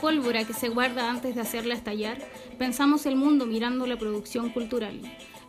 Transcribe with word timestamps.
pólvora 0.00 0.44
que 0.44 0.52
se 0.52 0.68
guarda 0.68 1.10
antes 1.10 1.34
de 1.34 1.40
hacerla 1.40 1.74
estallar, 1.74 2.18
pensamos 2.58 3.06
el 3.06 3.16
mundo 3.16 3.46
mirando 3.46 3.86
la 3.86 3.96
producción 3.96 4.50
cultural. 4.50 5.00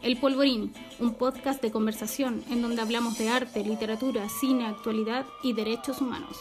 El 0.02 0.18
Polvorín, 0.18 0.74
un 1.00 1.16
podcast 1.16 1.62
de 1.62 1.72
conversación 1.72 2.44
en 2.50 2.62
donde 2.62 2.82
hablamos 2.82 3.18
de 3.18 3.30
arte, 3.30 3.64
literatura, 3.64 4.30
cine, 4.30 4.68
actualidad 4.68 5.26
y 5.44 5.54
derechos 5.54 6.02
humanos. 6.02 6.38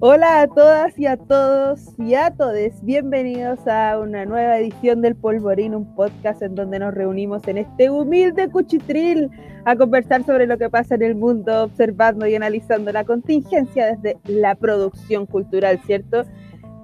Hola 0.00 0.42
a 0.42 0.46
todas 0.46 0.96
y 0.96 1.06
a 1.06 1.16
todos 1.16 1.80
y 1.98 2.14
a 2.14 2.30
todos, 2.30 2.84
bienvenidos 2.84 3.66
a 3.66 3.98
una 3.98 4.24
nueva 4.26 4.56
edición 4.56 5.02
del 5.02 5.16
Polvorín, 5.16 5.74
un 5.74 5.92
podcast 5.96 6.40
en 6.40 6.54
donde 6.54 6.78
nos 6.78 6.94
reunimos 6.94 7.48
en 7.48 7.58
este 7.58 7.90
humilde 7.90 8.48
cuchitril 8.48 9.28
a 9.64 9.74
conversar 9.74 10.24
sobre 10.24 10.46
lo 10.46 10.56
que 10.56 10.70
pasa 10.70 10.94
en 10.94 11.02
el 11.02 11.16
mundo, 11.16 11.64
observando 11.64 12.28
y 12.28 12.36
analizando 12.36 12.92
la 12.92 13.02
contingencia 13.02 13.86
desde 13.86 14.18
la 14.28 14.54
producción 14.54 15.26
cultural, 15.26 15.80
¿cierto? 15.84 16.22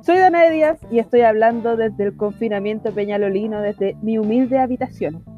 Soy 0.00 0.18
Dana 0.18 0.50
Díaz 0.50 0.80
y 0.90 0.98
estoy 0.98 1.20
hablando 1.20 1.76
desde 1.76 2.06
el 2.06 2.16
confinamiento 2.16 2.92
peñalolino, 2.92 3.60
desde 3.60 3.96
mi 4.02 4.18
humilde 4.18 4.58
habitación. 4.58 5.33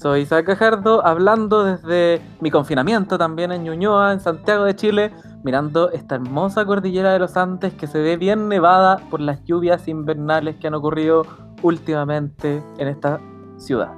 Soy 0.00 0.20
Isaac 0.20 0.46
Cajardo, 0.46 1.04
hablando 1.04 1.64
desde 1.64 2.20
mi 2.40 2.52
confinamiento 2.52 3.18
también 3.18 3.50
en 3.50 3.64
Ñuñoa, 3.64 4.12
en 4.12 4.20
Santiago 4.20 4.62
de 4.62 4.76
Chile, 4.76 5.10
mirando 5.42 5.90
esta 5.90 6.14
hermosa 6.14 6.64
cordillera 6.64 7.12
de 7.12 7.18
los 7.18 7.36
Andes 7.36 7.74
que 7.74 7.88
se 7.88 7.98
ve 7.98 8.16
bien 8.16 8.48
nevada 8.48 8.98
por 9.10 9.18
las 9.18 9.42
lluvias 9.42 9.88
invernales 9.88 10.54
que 10.54 10.68
han 10.68 10.74
ocurrido 10.74 11.26
últimamente 11.64 12.62
en 12.78 12.86
esta 12.86 13.18
ciudad. 13.56 13.92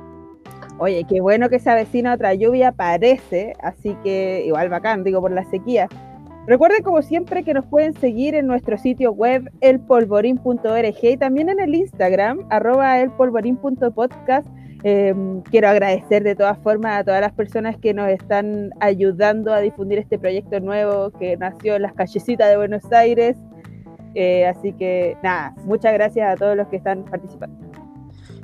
Oye, 0.78 1.04
qué 1.06 1.20
bueno 1.20 1.50
que 1.50 1.58
se 1.58 1.68
avecina 1.68 2.14
otra 2.14 2.32
lluvia, 2.32 2.72
parece, 2.72 3.52
así 3.62 3.94
que 4.02 4.44
igual 4.46 4.70
bacán, 4.70 5.04
digo, 5.04 5.20
por 5.20 5.32
la 5.32 5.44
sequía. 5.50 5.86
Recuerden 6.46 6.82
como 6.82 7.02
siempre 7.02 7.44
que 7.44 7.52
nos 7.52 7.66
pueden 7.66 7.92
seguir 7.92 8.34
en 8.34 8.46
nuestro 8.46 8.78
sitio 8.78 9.12
web 9.12 9.52
elpolvorín.org 9.60 10.96
y 11.02 11.16
también 11.18 11.50
en 11.50 11.60
el 11.60 11.74
Instagram 11.74 12.46
arroba 12.48 13.00
elpolvorín.podcast 13.00 14.48
Em, 14.82 15.42
quiero 15.42 15.68
agradecer 15.68 16.22
de 16.22 16.34
todas 16.34 16.58
formas 16.58 17.00
a 17.00 17.04
todas 17.04 17.20
las 17.20 17.32
personas 17.32 17.76
que 17.76 17.92
nos 17.92 18.08
están 18.08 18.70
ayudando 18.80 19.52
a 19.52 19.60
difundir 19.60 19.98
este 19.98 20.18
proyecto 20.18 20.58
nuevo 20.60 21.10
que 21.10 21.36
nació 21.36 21.76
en 21.76 21.82
las 21.82 21.92
callecitas 21.92 22.48
de 22.48 22.56
Buenos 22.56 22.90
Aires. 22.92 23.36
Eh, 24.14 24.46
así 24.46 24.72
que 24.72 25.16
nada, 25.22 25.54
muchas 25.64 25.92
gracias 25.92 26.32
a 26.32 26.36
todos 26.36 26.56
los 26.56 26.66
que 26.68 26.76
están 26.76 27.04
participando. 27.04 27.70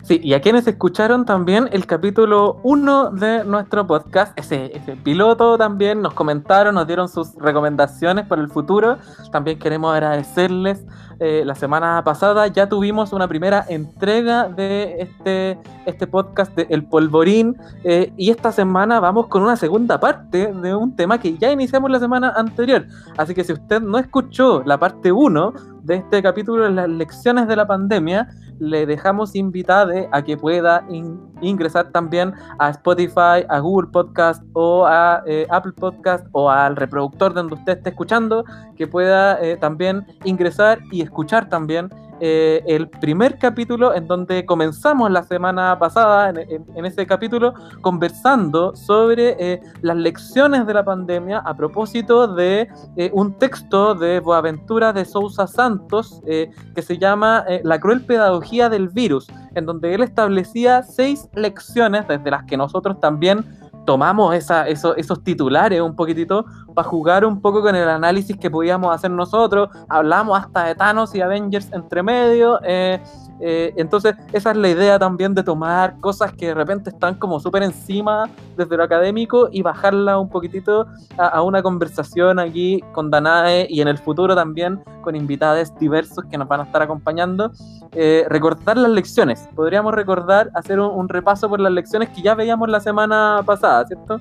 Sí, 0.07 0.20
y 0.23 0.34
a 0.34 0.41
quienes 0.41 0.69
escucharon 0.69 1.25
también 1.25 1.69
el 1.73 1.84
capítulo 1.84 2.61
1 2.62 3.11
de 3.11 3.45
nuestro 3.45 3.89
podcast, 3.89 4.39
ese, 4.39 4.70
piloto 5.03 5.59
también, 5.59 6.01
nos 6.01 6.14
comentaron, 6.14 6.77
nos 6.77 6.87
dieron 6.87 7.09
sus 7.09 7.34
recomendaciones 7.34 8.25
para 8.25 8.41
el 8.41 8.48
futuro. 8.48 8.98
También 9.33 9.59
queremos 9.59 9.92
agradecerles. 9.92 10.87
Eh, 11.19 11.45
la 11.47 11.55
semana 11.55 12.05
pasada 12.05 12.47
ya 12.48 12.69
tuvimos 12.69 13.14
una 13.14 13.27
primera 13.27 13.64
entrega 13.70 14.48
de 14.50 14.97
este, 15.00 15.58
este 15.86 16.06
podcast 16.06 16.53
El 16.58 16.84
Polvorín 16.84 17.56
eh, 17.84 18.12
y 18.19 18.28
esta 18.28 18.53
semana 18.53 19.00
vamos 19.00 19.28
con 19.28 19.42
una 19.42 19.56
segunda 19.56 19.98
parte 19.98 20.53
de 20.53 20.75
un 20.75 20.95
tema 20.95 21.19
que 21.19 21.39
ya 21.39 21.50
iniciamos 21.50 21.91
la 21.91 22.00
semana 22.00 22.34
anterior. 22.36 22.86
Así 23.17 23.34
que 23.34 23.45
si 23.45 23.55
usted 23.55 23.81
no 23.81 23.97
escuchó 23.97 24.62
la 24.67 24.78
parte 24.78 25.11
1 25.11 25.53
de 25.84 25.95
este 25.95 26.23
capítulo 26.23 26.64
de 26.64 26.70
las 26.70 26.89
lecciones 26.89 27.48
de 27.48 27.56
la 27.56 27.67
pandemia, 27.67 28.28
le 28.58 28.85
dejamos 28.86 29.35
invitada 29.36 30.08
a 30.11 30.23
que 30.23 30.36
pueda 30.36 30.85
ingresar 31.41 31.92
también 31.92 32.33
a 32.58 32.70
Spotify, 32.70 33.45
a 33.48 33.58
Google 33.61 33.91
Podcast 33.91 34.42
o 34.55 34.85
a 34.86 35.23
eh, 35.27 35.46
Apple 35.51 35.73
Podcast 35.73 36.27
o 36.33 36.51
al 36.51 36.77
reproductor 36.77 37.35
donde 37.35 37.55
usted 37.55 37.77
esté 37.77 37.91
escuchando, 37.91 38.45
que 38.77 38.86
pueda 38.86 39.39
también 39.61 40.07
ingresar 40.24 40.80
y 40.91 41.05
escuchar 41.06 41.48
también 41.48 41.90
eh, 42.18 42.62
el 42.67 42.89
primer 42.89 43.39
capítulo 43.39 43.94
en 43.94 44.06
donde 44.06 44.46
comenzamos 44.46 45.11
la 45.11 45.22
semana 45.22 45.78
pasada, 45.78 46.30
en, 46.30 46.86
ese 46.86 47.06
capítulo, 47.06 47.52
conversando 47.83 48.74
sobre 48.74 49.36
eh, 49.39 49.61
las 49.83 49.96
lecciones 49.96 50.67
de 50.67 50.72
la 50.72 50.84
pandemia 50.84 51.40
a 51.40 51.55
propósito 51.55 52.27
de 52.27 52.68
eh, 52.96 53.11
un 53.12 53.34
texto 53.34 53.94
de 53.94 54.20
Boaventura 54.20 54.94
de 54.94 55.05
Sousa 55.05 55.46
Santos 55.46 56.22
que 56.27 56.83
se 56.83 56.98
llama 56.98 57.44
La 57.62 57.78
cruel 57.78 58.05
pedagogía 58.05 58.68
del 58.68 58.88
virus, 58.88 59.27
en 59.55 59.67
donde 59.67 59.94
él 59.94 60.02
establecía 60.02 60.83
seis 60.83 61.28
lecciones 61.34 62.08
desde 62.08 62.30
las 62.30 62.44
que 62.44 62.56
nosotros 62.56 63.00
también 63.00 63.44
tomamos 63.86 64.35
esa, 64.35 64.69
esos 64.69 65.24
titulares 65.24 65.80
un 65.80 65.97
poquitito 65.97 66.45
para 66.74 66.86
jugar 66.86 67.24
un 67.24 67.41
poco 67.41 67.63
con 67.63 67.74
el 67.74 67.89
análisis 67.89 68.36
que 68.36 68.51
podíamos 68.51 68.95
hacer 68.95 69.11
nosotros. 69.11 69.70
Hablamos 69.89 70.39
hasta 70.39 70.64
de 70.64 70.74
Thanos 70.74 71.14
y 71.14 71.23
Avengers 71.23 71.73
entre 71.73 72.02
medio. 72.02 72.61
Eh, 72.63 73.01
eh, 73.41 73.73
entonces, 73.77 74.14
esa 74.33 74.51
es 74.51 74.57
la 74.57 74.69
idea 74.69 74.98
también 74.98 75.35
de 75.35 75.42
tomar 75.42 75.98
cosas 76.01 76.33
que 76.33 76.47
de 76.47 76.55
repente 76.55 76.91
están 76.91 77.17
como 77.17 77.39
súper 77.39 77.63
encima 77.63 78.30
desde 78.57 78.77
lo 78.77 78.83
académico 78.83 79.48
y 79.52 79.63
bajarla 79.63 80.19
un 80.19 80.29
poquitito 80.29 80.86
a, 81.19 81.42
una 81.42 81.63
conversación 81.63 82.39
aquí 82.39 82.83
con 82.92 83.11
Danae 83.11 83.67
y 83.69 83.80
en 83.80 83.89
el 83.89 83.98
futuro 83.98 84.35
también 84.35 84.80
con 85.02 85.14
invitados 85.14 85.77
diversos 85.79 86.24
que 86.30 86.39
nos 86.39 86.48
van 86.48 86.61
a 86.61 86.64
estar 86.64 86.83
acompañando. 86.83 87.52
Eh, 87.92 88.24
recordar 88.29 88.77
las 88.77 88.91
lecciones. 88.91 89.48
Podríamos 89.55 89.95
recordar, 89.95 90.51
hacer 90.55 90.80
un, 90.80 91.08
repaso 91.08 91.48
por 91.48 91.61
las 91.61 91.73
lecciones 91.73 92.08
que 92.11 92.23
ya 92.23 92.35
veíamos 92.35 92.68
la 92.68 92.80
semana 92.80 93.42
pasada, 93.45 93.86
¿cierto? 93.86 94.20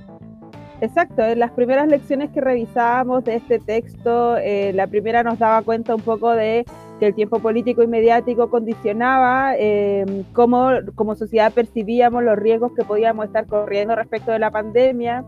Exacto, 0.82 1.22
en 1.22 1.40
las 1.40 1.52
primeras 1.52 1.88
lecciones 1.88 2.30
que 2.32 2.42
revisábamos 2.42 3.24
de 3.24 3.38
este 3.38 3.60
texto, 3.60 4.38
eh, 4.38 4.72
la 4.74 4.88
primera 4.88 5.24
nos 5.24 5.40
daba 5.40 5.62
cuenta 5.62 5.96
un 5.96 6.02
poco 6.02 6.32
de 6.32 6.66
que 7.00 7.08
el 7.08 7.14
tiempo 7.14 7.40
político 7.40 7.84
y 7.84 7.88
mediático 7.88 8.50
condicionaba 8.50 9.56
eh, 9.58 10.24
cómo 10.34 10.70
como 10.96 11.16
sociedad 11.16 11.52
percibíamos 11.52 12.24
los 12.24 12.38
riesgos 12.38 12.72
que 12.74 12.84
podíamos 12.84 13.26
estar 13.26 13.46
corriendo 13.48 13.96
respecto 13.96 14.32
de 14.32 14.40
la 14.40 14.52
pandemia. 14.52 15.24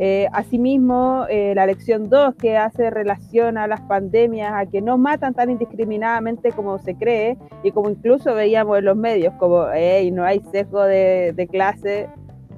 Eh, 0.00 0.28
asimismo, 0.32 1.26
eh, 1.28 1.54
la 1.56 1.66
lección 1.66 2.08
2 2.08 2.36
que 2.36 2.56
hace 2.56 2.88
relación 2.88 3.58
a 3.58 3.66
las 3.66 3.80
pandemias, 3.80 4.52
a 4.54 4.64
que 4.66 4.80
no 4.80 4.96
matan 4.96 5.34
tan 5.34 5.50
indiscriminadamente 5.50 6.52
como 6.52 6.78
se 6.78 6.94
cree 6.94 7.36
y 7.64 7.72
como 7.72 7.90
incluso 7.90 8.32
veíamos 8.32 8.78
en 8.78 8.84
los 8.84 8.96
medios, 8.96 9.34
como, 9.38 9.66
hey, 9.74 10.12
no 10.12 10.22
hay 10.22 10.40
sesgo 10.52 10.84
de, 10.84 11.32
de 11.34 11.48
clase. 11.48 12.08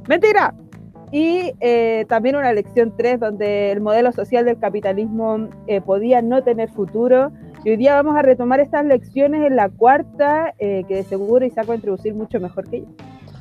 Mentira, 0.07 0.55
y 1.13 1.53
eh, 1.61 2.05
también 2.09 2.37
una 2.37 2.53
lección 2.53 2.95
3 2.97 3.19
donde 3.19 3.73
el 3.73 3.81
modelo 3.81 4.13
social 4.13 4.45
del 4.45 4.59
capitalismo 4.59 5.49
eh, 5.67 5.81
podía 5.81 6.23
no 6.23 6.43
tener 6.43 6.71
futuro. 6.71 7.33
Y 7.63 7.71
hoy 7.71 7.77
día 7.77 7.95
vamos 7.95 8.17
a 8.17 8.23
retomar 8.23 8.59
estas 8.59 8.87
lecciones 8.87 9.47
en 9.47 9.55
la 9.55 9.69
cuarta, 9.69 10.55
eh, 10.59 10.85
que 10.89 10.97
de 10.97 11.05
seguro 11.05 11.45
Isaac 11.45 11.69
va 11.69 11.75
a 11.75 11.77
introducir 11.77 12.15
mucho 12.15 12.41
mejor 12.41 12.69
que 12.71 12.81
yo. 12.81 12.87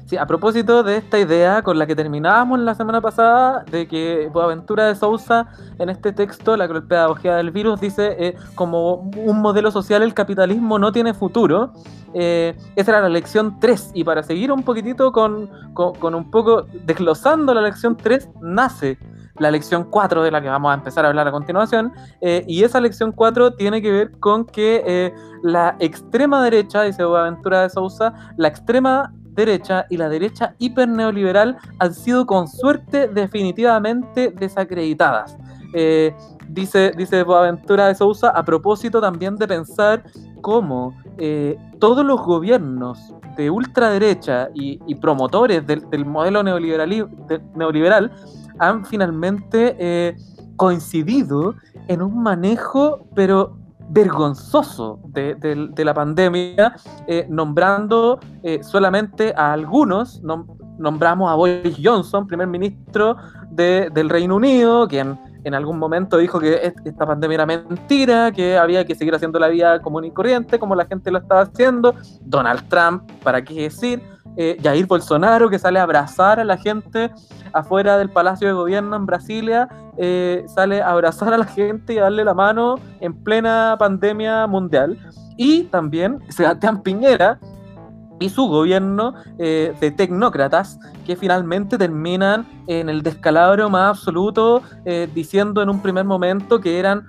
Sí, 0.07 0.17
a 0.17 0.25
propósito 0.25 0.83
de 0.83 0.97
esta 0.97 1.19
idea 1.19 1.61
con 1.61 1.77
la 1.77 1.85
que 1.85 1.95
terminábamos 1.95 2.59
la 2.59 2.73
semana 2.73 2.99
pasada, 2.99 3.63
de 3.71 3.87
que 3.87 4.27
Boaventura 4.33 4.87
de 4.87 4.95
Sousa 4.95 5.47
en 5.77 5.89
este 5.89 6.11
texto, 6.11 6.57
la 6.57 6.67
pedagogía 6.67 7.35
del 7.35 7.51
virus, 7.51 7.79
dice 7.79 8.15
eh, 8.17 8.35
como 8.55 8.95
un 8.95 9.39
modelo 9.39 9.71
social 9.71 10.01
el 10.01 10.13
capitalismo 10.13 10.79
no 10.79 10.91
tiene 10.91 11.13
futuro. 11.13 11.71
Eh, 12.15 12.57
esa 12.75 12.91
era 12.91 13.01
la 13.01 13.09
lección 13.09 13.59
3 13.59 13.91
y 13.93 14.03
para 14.03 14.23
seguir 14.23 14.51
un 14.51 14.63
poquitito 14.63 15.11
con, 15.11 15.47
con, 15.73 16.15
un 16.15 16.31
poco 16.31 16.63
desglosando 16.85 17.53
la 17.53 17.61
lección 17.61 17.95
3, 17.95 18.29
nace 18.41 18.97
la 19.39 19.51
lección 19.51 19.85
4 19.89 20.23
de 20.23 20.31
la 20.31 20.41
que 20.41 20.49
vamos 20.49 20.71
a 20.71 20.75
empezar 20.75 21.05
a 21.05 21.09
hablar 21.09 21.27
a 21.27 21.31
continuación. 21.31 21.91
Eh, 22.21 22.43
y 22.47 22.63
esa 22.63 22.79
lección 22.79 23.11
4 23.11 23.53
tiene 23.55 23.81
que 23.81 23.91
ver 23.91 24.19
con 24.19 24.45
que 24.45 25.13
la 25.43 25.75
extrema 25.79 26.43
derecha, 26.43 26.83
dice 26.83 27.03
Boaventura 27.03 27.63
de 27.63 27.69
Sousa, 27.69 28.13
la 28.37 28.47
extrema 28.47 29.13
derecha 29.39 29.85
y 29.89 29.97
la 29.97 30.09
derecha 30.09 30.55
hiperneoliberal 30.59 31.57
han 31.79 31.93
sido 31.93 32.25
con 32.25 32.47
suerte 32.47 33.07
definitivamente 33.07 34.31
desacreditadas. 34.31 35.37
Eh, 35.73 36.13
dice, 36.47 36.91
dice 36.97 37.23
Boaventura 37.23 37.87
de 37.87 37.95
Sousa 37.95 38.29
a 38.29 38.43
propósito 38.43 38.99
también 38.99 39.35
de 39.35 39.47
pensar 39.47 40.03
cómo 40.41 40.95
eh, 41.17 41.57
todos 41.79 42.05
los 42.05 42.21
gobiernos 42.21 43.13
de 43.37 43.49
ultraderecha 43.49 44.49
y, 44.53 44.95
promotores 44.95 45.65
del, 45.65 46.05
modelo 46.05 46.43
neoliberal 46.43 48.11
han 48.59 48.85
finalmente 48.85 49.75
eh, 49.79 50.15
coincidido 50.55 51.55
en 51.87 52.01
un 52.01 52.21
manejo, 52.21 53.07
pero 53.15 53.57
vergonzoso 53.89 54.99
de, 55.05 55.71
la 55.77 55.93
pandemia, 55.93 56.75
eh, 57.07 57.25
nombrando 57.29 58.19
eh, 58.43 58.61
solamente 58.61 59.33
a 59.35 59.53
algunos, 59.53 60.21
nombramos 60.77 61.31
a 61.31 61.35
Boris 61.35 61.77
Johnson, 61.83 62.27
primer 62.27 62.47
ministro 62.47 63.17
del 63.51 64.09
Reino 64.09 64.35
Unido, 64.35 64.87
quien 64.87 65.17
en 65.43 65.53
algún 65.53 65.79
momento 65.79 66.17
dijo 66.17 66.39
que 66.39 66.73
esta 66.83 67.05
pandemia 67.05 67.35
era 67.35 67.45
mentira, 67.45 68.31
que 68.31 68.57
había 68.57 68.85
que 68.85 68.95
seguir 68.95 69.15
haciendo 69.15 69.39
la 69.39 69.47
vida 69.47 69.81
común 69.81 70.05
y 70.05 70.11
corriente 70.11 70.59
como 70.59 70.75
la 70.75 70.85
gente 70.85 71.11
lo 71.11 71.17
estaba 71.17 71.41
haciendo. 71.41 71.95
Donald 72.21 72.67
Trump, 72.67 73.09
¿para 73.23 73.43
qué 73.43 73.63
decir? 73.63 74.01
Eh, 74.41 74.57
Jair 74.63 74.87
Bolsonaro, 74.87 75.49
que 75.49 75.59
sale 75.59 75.79
a 75.79 75.83
abrazar 75.83 76.39
a 76.39 76.45
la 76.45 76.55
gente 76.55 77.11
afuera 77.51 77.97
del 77.97 78.09
Palacio 78.09 78.47
de 78.47 78.53
Gobierno 78.53 78.95
en 78.95 79.05
Brasilia, 79.05 79.67
eh, 79.97 80.45
sale 80.47 80.81
a 80.81 80.91
abrazar 80.91 81.33
a 81.33 81.37
la 81.37 81.43
gente 81.43 81.95
y 81.95 81.97
a 81.97 82.03
darle 82.03 82.23
la 82.23 82.33
mano 82.33 82.75
en 83.01 83.13
plena 83.13 83.75
pandemia 83.77 84.47
mundial. 84.47 84.97
Y 85.35 85.63
también 85.63 86.19
Sebastián 86.29 86.81
Piñera, 86.83 87.37
y 88.21 88.29
su 88.29 88.47
gobierno 88.47 89.13
eh, 89.39 89.73
de 89.81 89.91
tecnócratas 89.91 90.79
que 91.05 91.17
finalmente 91.17 91.77
terminan 91.77 92.45
en 92.67 92.87
el 92.87 93.01
descalabro 93.01 93.69
más 93.69 93.97
absoluto, 93.97 94.61
eh, 94.85 95.09
diciendo 95.13 95.61
en 95.61 95.69
un 95.69 95.81
primer 95.81 96.05
momento 96.05 96.61
que 96.61 96.79
eran 96.79 97.05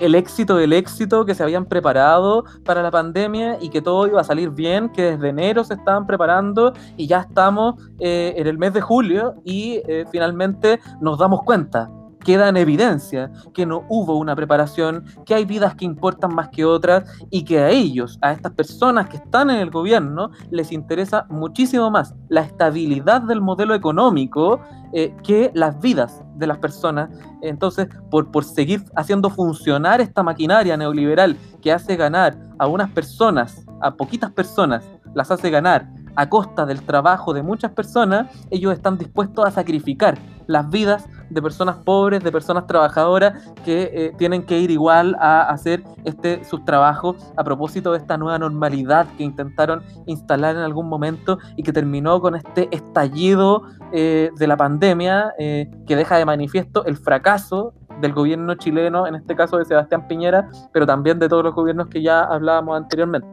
el 0.00 0.14
éxito 0.14 0.56
del 0.56 0.72
éxito, 0.72 1.24
que 1.24 1.34
se 1.34 1.42
habían 1.42 1.66
preparado 1.66 2.44
para 2.64 2.82
la 2.82 2.90
pandemia 2.90 3.58
y 3.60 3.70
que 3.70 3.82
todo 3.82 4.06
iba 4.06 4.20
a 4.20 4.24
salir 4.24 4.50
bien, 4.50 4.88
que 4.88 5.12
desde 5.12 5.28
enero 5.28 5.64
se 5.64 5.74
estaban 5.74 6.06
preparando 6.06 6.72
y 6.96 7.06
ya 7.06 7.20
estamos 7.20 7.76
en 7.98 8.46
el 8.46 8.58
mes 8.58 8.72
de 8.72 8.80
julio 8.80 9.34
y 9.44 9.82
finalmente 10.10 10.80
nos 11.00 11.18
damos 11.18 11.42
cuenta 11.42 11.90
queda 12.26 12.48
en 12.48 12.56
evidencia 12.56 13.30
que 13.54 13.64
no 13.64 13.84
hubo 13.88 14.16
una 14.16 14.34
preparación, 14.34 15.04
que 15.24 15.32
hay 15.32 15.44
vidas 15.44 15.76
que 15.76 15.84
importan 15.84 16.34
más 16.34 16.48
que 16.48 16.64
otras 16.64 17.08
y 17.30 17.44
que 17.44 17.60
a 17.60 17.70
ellos, 17.70 18.18
a 18.20 18.32
estas 18.32 18.50
personas 18.50 19.08
que 19.08 19.18
están 19.18 19.48
en 19.48 19.58
el 19.58 19.70
gobierno, 19.70 20.32
les 20.50 20.72
interesa 20.72 21.26
muchísimo 21.28 21.88
más 21.88 22.16
la 22.28 22.40
estabilidad 22.40 23.22
del 23.22 23.40
modelo 23.40 23.76
económico 23.76 24.60
eh, 24.92 25.14
que 25.22 25.52
las 25.54 25.80
vidas 25.80 26.24
de 26.34 26.48
las 26.48 26.58
personas. 26.58 27.10
Entonces, 27.42 27.86
por, 28.10 28.32
por 28.32 28.42
seguir 28.42 28.82
haciendo 28.96 29.30
funcionar 29.30 30.00
esta 30.00 30.24
maquinaria 30.24 30.76
neoliberal 30.76 31.36
que 31.62 31.70
hace 31.70 31.94
ganar 31.94 32.36
a 32.58 32.66
unas 32.66 32.90
personas, 32.90 33.64
a 33.80 33.94
poquitas 33.94 34.32
personas, 34.32 34.84
las 35.14 35.30
hace 35.30 35.48
ganar 35.48 35.88
a 36.16 36.28
costa 36.28 36.66
del 36.66 36.82
trabajo 36.82 37.32
de 37.32 37.42
muchas 37.44 37.70
personas, 37.70 38.32
ellos 38.50 38.72
están 38.72 38.98
dispuestos 38.98 39.46
a 39.46 39.52
sacrificar 39.52 40.18
las 40.46 40.68
vidas 40.70 41.08
de 41.30 41.42
personas 41.42 41.76
pobres, 41.78 42.22
de 42.22 42.30
personas 42.30 42.66
trabajadoras 42.66 43.52
que 43.64 43.90
eh, 43.92 44.12
tienen 44.16 44.44
que 44.44 44.58
ir 44.58 44.70
igual 44.70 45.16
a 45.18 45.42
hacer 45.42 45.82
este 46.04 46.44
sus 46.44 46.64
trabajos 46.64 47.32
a 47.36 47.44
propósito 47.44 47.92
de 47.92 47.98
esta 47.98 48.16
nueva 48.16 48.38
normalidad 48.38 49.06
que 49.16 49.24
intentaron 49.24 49.82
instalar 50.06 50.54
en 50.56 50.62
algún 50.62 50.88
momento 50.88 51.38
y 51.56 51.62
que 51.62 51.72
terminó 51.72 52.20
con 52.20 52.36
este 52.36 52.68
estallido 52.70 53.64
eh, 53.92 54.30
de 54.36 54.46
la 54.46 54.56
pandemia 54.56 55.32
eh, 55.38 55.70
que 55.86 55.96
deja 55.96 56.16
de 56.16 56.24
manifiesto 56.24 56.84
el 56.84 56.96
fracaso 56.96 57.74
del 58.00 58.12
gobierno 58.12 58.54
chileno, 58.56 59.06
en 59.06 59.14
este 59.14 59.34
caso 59.34 59.56
de 59.56 59.64
Sebastián 59.64 60.06
Piñera, 60.06 60.48
pero 60.72 60.86
también 60.86 61.18
de 61.18 61.28
todos 61.28 61.42
los 61.42 61.54
gobiernos 61.54 61.88
que 61.88 62.02
ya 62.02 62.22
hablábamos 62.24 62.76
anteriormente. 62.76 63.28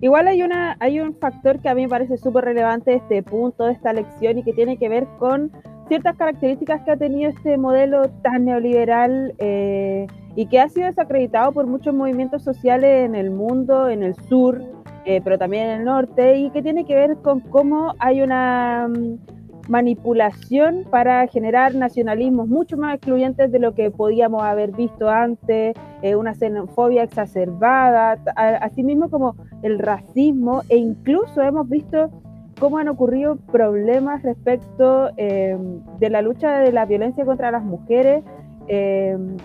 Igual 0.00 0.28
hay, 0.28 0.42
una, 0.42 0.76
hay 0.78 1.00
un 1.00 1.14
factor 1.16 1.60
que 1.60 1.68
a 1.68 1.74
mí 1.74 1.82
me 1.82 1.88
parece 1.88 2.18
súper 2.18 2.44
relevante 2.44 2.92
de 2.92 2.96
este 2.98 3.22
punto, 3.22 3.64
de 3.64 3.72
esta 3.72 3.92
lección, 3.92 4.38
y 4.38 4.44
que 4.44 4.52
tiene 4.52 4.78
que 4.78 4.88
ver 4.88 5.08
con 5.18 5.50
ciertas 5.88 6.16
características 6.16 6.82
que 6.82 6.92
ha 6.92 6.96
tenido 6.96 7.30
este 7.30 7.56
modelo 7.56 8.10
tan 8.22 8.44
neoliberal 8.44 9.34
eh, 9.38 10.06
y 10.36 10.46
que 10.46 10.60
ha 10.60 10.68
sido 10.68 10.86
desacreditado 10.86 11.52
por 11.52 11.66
muchos 11.66 11.94
movimientos 11.94 12.44
sociales 12.44 13.06
en 13.06 13.14
el 13.14 13.30
mundo, 13.30 13.88
en 13.88 14.02
el 14.02 14.14
sur, 14.28 14.62
eh, 15.04 15.20
pero 15.24 15.38
también 15.38 15.70
en 15.70 15.80
el 15.80 15.84
norte, 15.84 16.36
y 16.38 16.50
que 16.50 16.62
tiene 16.62 16.84
que 16.84 16.94
ver 16.94 17.16
con 17.16 17.40
cómo 17.40 17.94
hay 17.98 18.20
una 18.20 18.88
mm, 18.88 19.70
manipulación 19.70 20.86
para 20.90 21.26
generar 21.26 21.74
nacionalismos 21.74 22.48
mucho 22.48 22.76
más 22.76 22.94
excluyentes 22.94 23.50
de 23.50 23.58
lo 23.58 23.74
que 23.74 23.90
podíamos 23.90 24.42
haber 24.42 24.72
visto 24.72 25.08
antes, 25.08 25.74
eh, 26.02 26.14
una 26.14 26.34
xenofobia 26.34 27.02
exacerbada, 27.02 28.18
así 28.60 28.82
mismo 28.82 29.10
como 29.10 29.34
el 29.62 29.78
racismo, 29.78 30.62
e 30.68 30.76
incluso 30.76 31.42
hemos 31.42 31.68
visto 31.68 32.10
cómo 32.58 32.78
han 32.78 32.88
ocurrido 32.88 33.36
problemas 33.36 34.22
respecto 34.22 35.10
em, 35.16 35.80
de 35.98 36.10
la 36.10 36.22
lucha 36.22 36.58
de 36.60 36.72
la 36.72 36.84
violencia 36.86 37.24
contra 37.24 37.50
las 37.50 37.62
mujeres. 37.62 38.24
Em, 38.66 39.36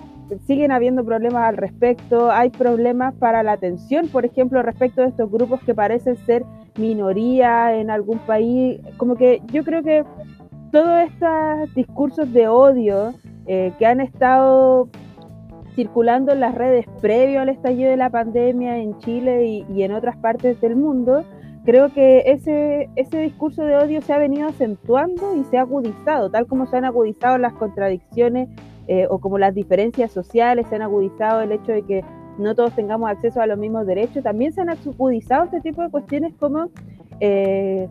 siguen 0.45 0.71
habiendo 0.71 1.03
problemas 1.03 1.43
al 1.43 1.57
respecto, 1.57 2.31
hay 2.31 2.49
problemas 2.49 3.13
para 3.15 3.43
la 3.43 3.53
atención, 3.53 4.07
por 4.07 4.25
ejemplo, 4.25 4.61
respecto 4.63 5.01
de 5.01 5.07
estos 5.09 5.29
grupos 5.29 5.61
que 5.61 5.75
parecen 5.75 6.17
ser 6.17 6.43
minoría 6.77 7.75
en 7.75 7.91
algún 7.91 8.17
país, 8.19 8.81
como 8.97 9.15
que 9.15 9.41
yo 9.51 9.63
creo 9.63 9.83
que 9.83 10.03
todos 10.71 11.03
estos 11.03 11.73
discursos 11.75 12.33
de 12.33 12.47
odio 12.47 13.13
eh, 13.45 13.71
que 13.77 13.85
han 13.85 14.01
estado 14.01 14.89
circulando 15.75 16.31
en 16.31 16.39
las 16.39 16.55
redes 16.55 16.85
previo 17.01 17.41
al 17.41 17.49
estallido 17.49 17.91
de 17.91 17.97
la 17.97 18.09
pandemia 18.09 18.77
en 18.77 18.97
Chile 18.99 19.65
y 19.67 19.83
en 19.83 19.91
otras 19.91 20.17
partes 20.17 20.59
del 20.61 20.75
mundo, 20.75 21.23
creo 21.65 21.93
que 21.93 22.23
ese, 22.25 22.89
ese 22.95 23.19
discurso 23.19 23.63
de 23.63 23.77
odio 23.77 24.01
se 24.01 24.13
ha 24.13 24.17
venido 24.17 24.49
acentuando 24.49 25.35
y 25.35 25.43
se 25.45 25.57
ha 25.57 25.61
agudizado, 25.61 26.29
tal 26.29 26.45
como 26.47 26.67
se 26.67 26.77
han 26.77 26.85
agudizado 26.85 27.37
las 27.37 27.53
contradicciones 27.53 28.49
eh, 28.87 29.07
o 29.09 29.19
como 29.19 29.37
las 29.37 29.55
diferencias 29.55 30.11
sociales, 30.11 30.67
se 30.67 30.75
han 30.75 30.81
agudizado 30.81 31.41
el 31.41 31.51
hecho 31.53 31.71
de 31.71 31.83
que 31.83 32.03
no 32.37 32.55
todos 32.55 32.73
tengamos 32.73 33.09
acceso 33.09 33.41
a 33.41 33.47
los 33.47 33.57
mismos 33.57 33.85
derechos, 33.85 34.23
también 34.23 34.51
se 34.53 34.61
han 34.61 34.69
agudizado 34.69 35.45
este 35.45 35.61
tipo 35.61 35.81
de 35.81 35.89
cuestiones 35.89 36.33
como, 36.37 36.69
eh, 37.19 37.87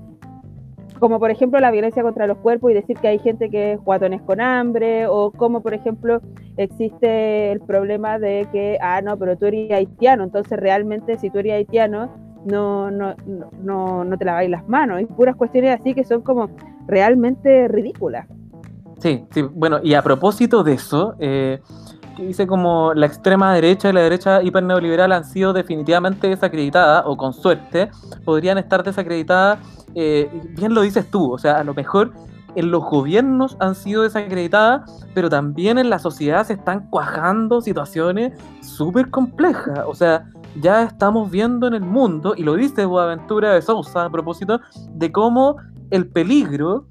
como 0.98 1.18
por 1.18 1.30
ejemplo 1.30 1.58
la 1.60 1.70
violencia 1.70 2.02
contra 2.02 2.26
los 2.26 2.38
cuerpos 2.38 2.72
y 2.72 2.74
decir 2.74 2.98
que 2.98 3.08
hay 3.08 3.18
gente 3.20 3.48
que 3.48 3.72
es 3.72 3.80
guatones 3.80 4.20
con 4.22 4.40
hambre, 4.40 5.06
o 5.06 5.30
como 5.30 5.62
por 5.62 5.72
ejemplo 5.72 6.20
existe 6.58 7.52
el 7.52 7.60
problema 7.60 8.18
de 8.18 8.46
que, 8.52 8.78
ah, 8.82 9.00
no, 9.00 9.16
pero 9.16 9.38
tú 9.38 9.46
eres 9.46 9.70
haitiano, 9.70 10.24
entonces 10.24 10.58
realmente 10.58 11.16
si 11.16 11.30
tú 11.30 11.38
eres 11.38 11.54
haitiano, 11.54 12.10
no, 12.44 12.90
no, 12.90 13.14
no, 13.62 14.04
no 14.04 14.18
te 14.18 14.24
laváis 14.24 14.50
las 14.50 14.68
manos. 14.68 14.98
Hay 14.98 15.06
puras 15.06 15.36
cuestiones 15.36 15.80
así 15.80 15.94
que 15.94 16.04
son 16.04 16.22
como 16.22 16.50
realmente 16.86 17.68
ridículas. 17.68 18.26
Sí, 18.98 19.24
sí, 19.30 19.42
bueno, 19.42 19.80
y 19.82 19.94
a 19.94 20.02
propósito 20.02 20.62
de 20.62 20.74
eso, 20.74 21.14
eh, 21.18 21.60
dice 22.18 22.46
como 22.46 22.94
la 22.94 23.06
extrema 23.06 23.52
derecha 23.52 23.90
y 23.90 23.92
la 23.92 24.00
derecha 24.00 24.42
hiperneoliberal 24.42 25.10
han 25.12 25.24
sido 25.24 25.52
definitivamente 25.52 26.28
desacreditadas, 26.28 27.02
o 27.06 27.16
con 27.16 27.32
suerte, 27.32 27.90
podrían 28.24 28.58
estar 28.58 28.84
desacreditadas, 28.84 29.58
eh, 29.94 30.30
bien 30.56 30.74
lo 30.74 30.82
dices 30.82 31.10
tú, 31.10 31.32
o 31.32 31.38
sea, 31.38 31.58
a 31.58 31.64
lo 31.64 31.74
mejor 31.74 32.12
en 32.54 32.70
los 32.70 32.84
gobiernos 32.84 33.56
han 33.60 33.74
sido 33.74 34.02
desacreditadas, 34.02 35.04
pero 35.14 35.30
también 35.30 35.78
en 35.78 35.90
la 35.90 35.98
sociedad 35.98 36.46
se 36.46 36.52
están 36.52 36.88
cuajando 36.90 37.60
situaciones 37.60 38.38
súper 38.60 39.10
complejas, 39.10 39.80
o 39.86 39.94
sea, 39.94 40.26
ya 40.60 40.82
estamos 40.84 41.30
viendo 41.30 41.66
en 41.66 41.74
el 41.74 41.82
mundo, 41.82 42.34
y 42.36 42.42
lo 42.42 42.54
dice 42.54 42.84
Boaventura 42.84 43.54
de 43.54 43.62
Sousa 43.62 44.04
a 44.04 44.10
propósito, 44.10 44.60
de 44.90 45.12
cómo 45.12 45.56
el 45.90 46.08
peligro 46.08 46.86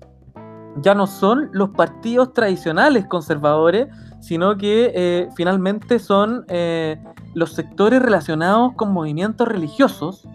ya 0.77 0.95
no 0.95 1.07
son 1.07 1.49
los 1.51 1.69
partidos 1.71 2.33
tradicionales 2.33 3.05
conservadores, 3.05 3.87
sino 4.19 4.55
que 4.57 4.91
eh, 4.93 5.29
finalmente 5.35 5.99
son 5.99 6.45
eh, 6.47 7.01
los 7.33 7.53
sectores 7.53 8.01
relacionados 8.01 8.73
con 8.75 8.91
movimientos 8.93 9.47
religiosos 9.47 10.27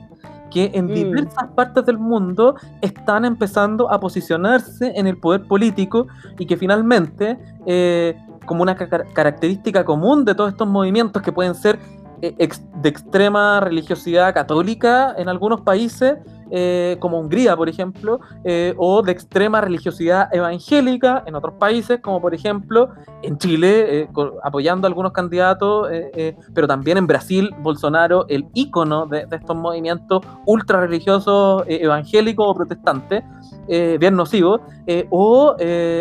que 0.51 0.71
en 0.75 0.87
mm. 0.87 0.95
diversas 0.95 1.49
partes 1.55 1.85
del 1.87 1.99
mundo 1.99 2.57
están 2.81 3.25
empezando 3.25 3.91
a 3.91 4.01
posicionarse 4.01 4.93
en 4.97 5.07
el 5.07 5.19
poder 5.19 5.45
político 5.45 6.07
y 6.39 6.47
que 6.47 6.57
finalmente, 6.57 7.39
eh, 7.67 8.17
como 8.47 8.63
una 8.63 8.77
característica 8.77 9.85
común 9.85 10.25
de 10.25 10.35
todos 10.35 10.51
estos 10.51 10.69
movimientos 10.69 11.23
que 11.23 11.33
pueden 11.33 11.55
ser 11.55 11.79
de 12.21 12.89
extrema 12.89 13.61
religiosidad 13.61 14.33
católica 14.35 15.15
en 15.19 15.29
algunos 15.29 15.61
países, 15.61 16.17
eh, 16.51 16.97
como 17.01 17.19
Hungría, 17.19 17.57
por 17.57 17.69
ejemplo, 17.69 18.21
eh, 18.45 18.75
o 18.79 19.03
de 19.03 19.13
extrema 19.13 19.61
religiosidad 19.61 20.29
evangélica 20.33 21.25
en 21.27 21.35
otros 21.35 21.55
países, 21.55 22.01
como 22.01 22.21
por 22.21 22.35
ejemplo 22.35 22.91
en 23.23 23.37
Chile, 23.39 24.09
apoyando 24.43 24.87
a 24.87 24.89
algunos 24.89 25.13
candidatos, 25.13 25.89
pero 26.55 26.67
también 26.67 26.99
en 26.99 27.07
Brasil, 27.07 27.51
Bolsonaro, 27.63 28.27
el 28.29 28.47
ícono 28.55 29.07
de, 29.07 29.27
de 29.27 29.37
estos 29.37 29.57
movimientos 29.57 30.23
ultra 30.45 30.81
religiosos 30.81 31.65
evangélicos 31.67 32.47
o 32.49 32.55
protestantes, 32.55 33.25
bien 33.99 34.15
nocivos, 34.15 34.61
o 35.11 35.57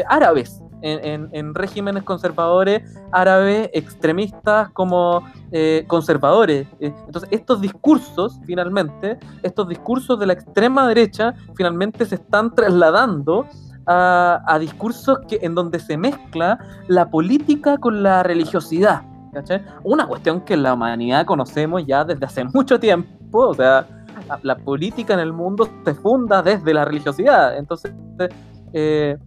árabes 0.07 0.62
en, 0.86 1.56
regímenes 1.56 2.04
conservadores 2.04 2.84
árabes 3.12 3.70
extremistas 3.74 4.70
como 4.72 5.24
eh, 5.51 5.84
conservadores. 5.88 6.68
Eh, 6.80 6.94
entonces, 7.06 7.30
estos 7.32 7.62
discursos, 7.62 8.39
finalmente, 8.46 9.18
estos 9.42 9.68
discursos 9.68 10.20
de 10.20 10.27
la 10.27 10.34
extrema 10.34 10.88
derecha, 10.88 11.34
finalmente 11.56 12.06
se 12.06 12.15
están 12.15 12.54
trasladando 12.54 13.48
a, 13.88 14.58
discursos 14.60 15.20
que, 15.27 15.39
en 15.42 15.56
donde 15.56 15.80
se 15.80 15.98
mezcla 15.98 16.60
la 16.88 17.10
política 17.10 17.77
con 17.77 18.04
la 18.04 18.24
religiosidad. 18.24 19.04
Una 19.84 20.08
cuestión 20.08 20.42
que 20.42 20.56
la 20.56 20.74
humanidad 20.74 21.25
conocemos 21.25 21.86
ya 21.86 22.06
desde 22.06 22.25
hace 22.25 22.44
mucho 22.54 22.80
tiempo, 22.80 23.50
o 23.50 23.54
sea, 23.54 23.86
la 24.44 24.56
política 24.56 25.13
en 25.13 25.20
el 25.20 25.34
mundo 25.34 25.68
se 25.84 25.94
funda 25.94 26.42
desde 26.42 26.74
la 26.74 26.86
religiosidad. 26.86 27.58
Entonces, 27.58 27.92
eh, 28.74 29.18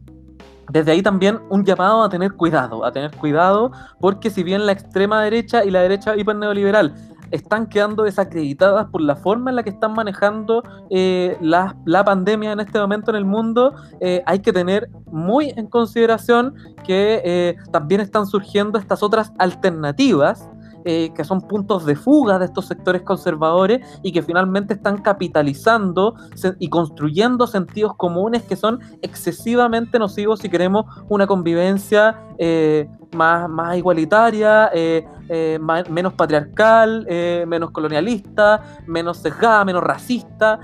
desde 0.70 0.92
ahí 0.92 1.02
también 1.02 1.40
un 1.50 1.64
llamado 1.64 2.02
a 2.02 2.08
tener 2.08 2.32
cuidado, 2.34 2.84
a 2.84 2.92
tener 2.92 3.10
cuidado, 3.12 3.72
porque 4.00 4.30
si 4.30 4.42
bien 4.42 4.66
la 4.66 4.72
extrema 4.72 5.22
derecha 5.22 5.64
y 5.64 5.70
la 5.70 5.80
derecha 5.80 6.16
hiperneoliberal 6.16 6.94
están 7.30 7.66
quedando 7.66 8.04
desacreditadas 8.04 8.86
por 8.86 9.00
la 9.00 9.16
forma 9.16 9.50
en 9.50 9.56
la 9.56 9.62
que 9.62 9.70
están 9.70 9.92
manejando 9.92 10.62
eh, 10.90 11.36
la, 11.40 11.74
pandemia 12.04 12.52
en 12.52 12.60
este 12.60 12.78
momento 12.78 13.10
en 13.10 13.16
el 13.16 13.24
mundo, 13.24 13.74
eh, 14.00 14.22
hay 14.26 14.38
que 14.38 14.52
tener 14.52 14.88
muy 15.10 15.52
en 15.56 15.66
consideración 15.66 16.54
que 16.84 17.20
eh, 17.24 17.56
también 17.70 18.00
están 18.00 18.26
surgiendo 18.26 18.78
estas 18.78 19.02
otras 19.02 19.32
alternativas 19.38 20.48
eh, 20.90 21.12
que 21.14 21.22
son 21.22 21.42
puntos 21.42 21.84
de 21.84 21.94
fuga 21.94 22.38
de 22.38 22.46
estos 22.46 22.64
sectores 22.64 23.02
conservadores 23.02 23.86
y 24.02 24.10
que 24.10 24.22
finalmente 24.22 24.72
están 24.72 25.02
capitalizando 25.02 26.14
y 26.58 26.70
construyendo 26.70 27.46
sentidos 27.46 27.94
comunes 27.94 28.44
que 28.44 28.56
son 28.56 28.80
excesivamente 29.02 29.98
nocivos 29.98 30.40
si 30.40 30.48
queremos 30.48 30.86
una 31.10 31.26
convivencia 31.26 32.16
eh, 32.38 32.88
más, 33.14 33.50
más, 33.50 33.76
igualitaria, 33.76 34.70
eh, 34.72 35.04
menos 35.90 36.14
patriarcal, 36.14 37.06
menos 37.46 37.70
colonialista, 37.70 38.80
menos 38.86 39.18
sesgada, 39.18 39.66
menos 39.66 39.82
racista, 39.82 40.58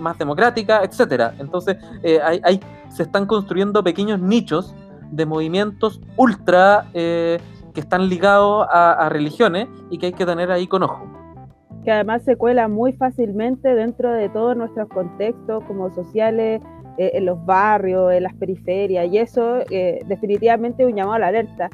más 0.00 0.18
democrática, 0.18 0.82
etc. 0.82 1.34
Entonces 1.38 1.76
hay, 2.42 2.60
se 2.88 3.04
están 3.04 3.26
construyendo 3.26 3.84
pequeños 3.84 4.18
nichos 4.18 4.74
de 5.12 5.24
movimientos 5.24 6.00
ultra 6.16 6.90
que 7.76 7.80
están 7.80 8.08
ligados 8.08 8.66
a, 8.70 9.10
religiones 9.10 9.68
y 9.90 9.98
que 9.98 10.06
hay 10.06 10.12
que 10.14 10.24
tener 10.24 10.50
ahí 10.50 10.66
con 10.66 10.82
ojo. 10.82 11.04
Que 11.84 11.92
además 11.92 12.22
se 12.22 12.34
cuela 12.34 12.68
muy 12.68 12.94
fácilmente 12.94 13.74
dentro 13.74 14.10
de 14.10 14.30
todos 14.30 14.56
nuestros 14.56 14.88
contextos 14.88 15.62
como 15.64 15.94
sociales, 15.94 16.62
eh, 16.96 17.10
en 17.12 17.26
los 17.26 17.44
barrios, 17.44 18.14
en 18.14 18.22
las 18.22 18.32
periferias, 18.32 19.06
y 19.12 19.18
eso 19.18 19.58
eh, 19.70 20.00
definitivamente 20.06 20.84
es 20.84 20.88
un 20.88 20.96
llamado 20.96 21.16
a 21.16 21.18
la 21.18 21.26
alerta. 21.26 21.68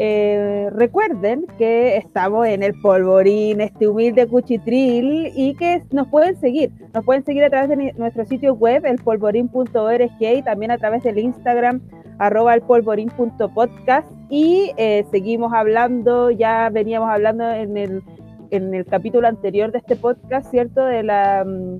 Eh, 0.00 0.70
recuerden 0.70 1.44
que 1.58 1.96
estamos 1.96 2.46
en 2.46 2.62
el 2.62 2.80
polvorín, 2.80 3.60
este 3.60 3.88
humilde 3.88 4.28
cuchitril, 4.28 5.32
y 5.34 5.54
que 5.54 5.82
nos 5.90 6.06
pueden 6.06 6.36
seguir. 6.36 6.70
Nos 6.94 7.04
pueden 7.04 7.24
seguir 7.24 7.42
a 7.42 7.50
través 7.50 7.68
de 7.68 7.92
nuestro 7.94 8.24
sitio 8.24 8.54
web, 8.54 8.86
elpolvorín.org, 8.86 10.10
y 10.20 10.42
también 10.42 10.70
a 10.70 10.78
través 10.78 11.02
del 11.02 11.18
Instagram 11.18 11.82
arroba 12.20 12.54
el 12.54 12.62
polvorín.podcast 12.62 14.08
y 14.28 14.72
eh, 14.76 15.04
seguimos 15.10 15.52
hablando, 15.52 16.30
ya 16.32 16.68
veníamos 16.68 17.08
hablando 17.10 17.48
en 17.48 17.76
el, 17.76 18.02
en 18.50 18.74
el 18.74 18.84
capítulo 18.86 19.28
anterior 19.28 19.70
de 19.70 19.78
este 19.78 19.94
podcast, 19.94 20.50
¿cierto? 20.50 20.84
De 20.84 21.04
la, 21.04 21.44
mm, 21.44 21.78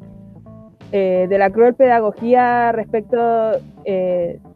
eh, 0.92 1.26
de 1.28 1.38
la 1.38 1.50
cruel 1.50 1.74
pedagogía 1.74 2.72
respecto, 2.72 3.16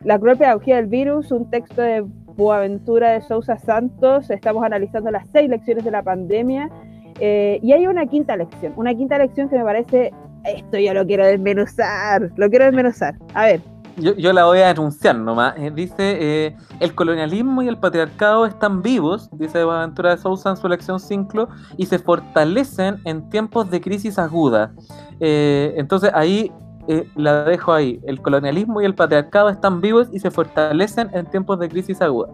la 0.05 0.19
cruel 0.19 0.37
pedagogía 0.37 0.77
del 0.77 0.87
virus, 0.87 1.33
un 1.33 1.51
texto 1.51 1.83
de 1.83 2.05
Boaventura 2.37 3.13
de 3.13 3.21
Sousa 3.23 3.59
Santos, 3.59 4.31
estamos 4.31 4.65
analizando 4.65 5.11
las 5.11 5.27
seis 5.33 5.49
lecciones 5.49 5.85
de 5.85 5.91
la 5.91 6.03
pandemia 6.03 6.71
y 7.21 7.73
hay 7.73 7.87
una 7.87 8.07
quinta 8.07 8.37
lección, 8.37 8.73
una 8.77 8.95
quinta 8.95 9.19
lección 9.19 9.49
que 9.49 9.57
me 9.57 9.65
parece, 9.65 10.13
esto 10.45 10.79
ya 10.79 10.93
lo 10.93 11.07
quiero 11.07 11.25
desmenuzar, 11.25 12.31
lo 12.37 12.51
quiero 12.51 12.65
desmenuzar. 12.65 13.15
A 13.35 13.45
ver, 13.47 13.61
yo, 13.97 14.33
la 14.33 14.45
voy 14.47 14.61
a 14.61 14.71
anunciar 14.71 15.17
nomás. 15.17 15.55
Eh, 15.59 15.71
dice, 15.75 15.95
eh, 15.99 16.57
el 16.81 16.95
colonialismo 16.95 17.63
y 17.63 17.69
el 17.69 17.79
patriarcado 17.79 18.47
están 18.47 18.83
vivos, 18.83 19.29
dice 19.33 19.61
Aventura 19.61 20.11
de 20.11 20.19
Sousa 20.19 20.51
en 20.51 20.57
su 20.57 20.69
lección 20.69 20.99
5, 20.99 21.49
y 21.77 21.87
se 21.87 21.99
fortalecen 21.99 23.01
en 23.05 23.29
tiempos 23.29 23.71
de 23.71 23.81
crisis 23.81 24.19
aguda. 24.19 24.73
Eh, 25.21 25.75
entonces 25.77 26.11
ahí 26.15 26.51
la 27.15 27.45
dejo 27.45 27.73
ahí. 27.73 28.01
El 28.05 28.21
colonialismo 28.21 28.81
y 28.81 28.85
el 28.85 28.95
patriarcado 28.95 29.49
están 29.49 29.81
vivos 29.81 30.09
y 30.13 30.19
se 30.19 30.31
fortalecen 30.31 31.11
en 31.13 31.27
tiempos 31.27 31.59
de 31.59 31.69
crisis 31.69 32.01
aguda. 32.03 32.29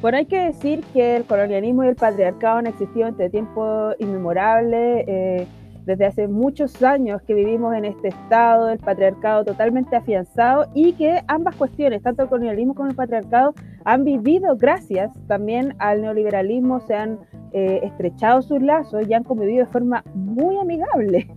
Bueno, 0.00 0.18
hay 0.18 0.26
que 0.26 0.38
decir 0.38 0.82
que 0.92 1.16
el 1.16 1.24
colonialismo 1.24 1.84
y 1.84 1.88
el 1.88 1.96
patriarcado 1.96 2.58
han 2.58 2.66
existido 2.66 3.06
entre 3.06 3.30
tiempos 3.30 3.94
inmemorables 4.00 5.06
desde 5.84 6.06
hace 6.06 6.28
muchos 6.28 6.82
años 6.82 7.22
que 7.22 7.34
vivimos 7.34 7.74
en 7.74 7.84
este 7.84 8.08
estado 8.08 8.66
del 8.66 8.78
patriarcado 8.78 9.44
totalmente 9.44 9.96
afianzado 9.96 10.66
y 10.74 10.92
que 10.92 11.22
ambas 11.28 11.56
cuestiones, 11.56 12.02
tanto 12.02 12.22
el 12.22 12.28
colonialismo 12.28 12.74
como 12.74 12.88
el 12.88 12.94
patriarcado, 12.94 13.54
han 13.84 14.04
vivido 14.04 14.56
gracias 14.56 15.10
también 15.26 15.74
al 15.78 16.02
neoliberalismo, 16.02 16.80
se 16.80 16.94
han 16.94 17.18
eh, 17.52 17.80
estrechado 17.82 18.42
sus 18.42 18.62
lazos 18.62 19.08
y 19.08 19.14
han 19.14 19.24
convivido 19.24 19.64
de 19.66 19.72
forma 19.72 20.04
muy 20.14 20.56
amigable, 20.56 21.28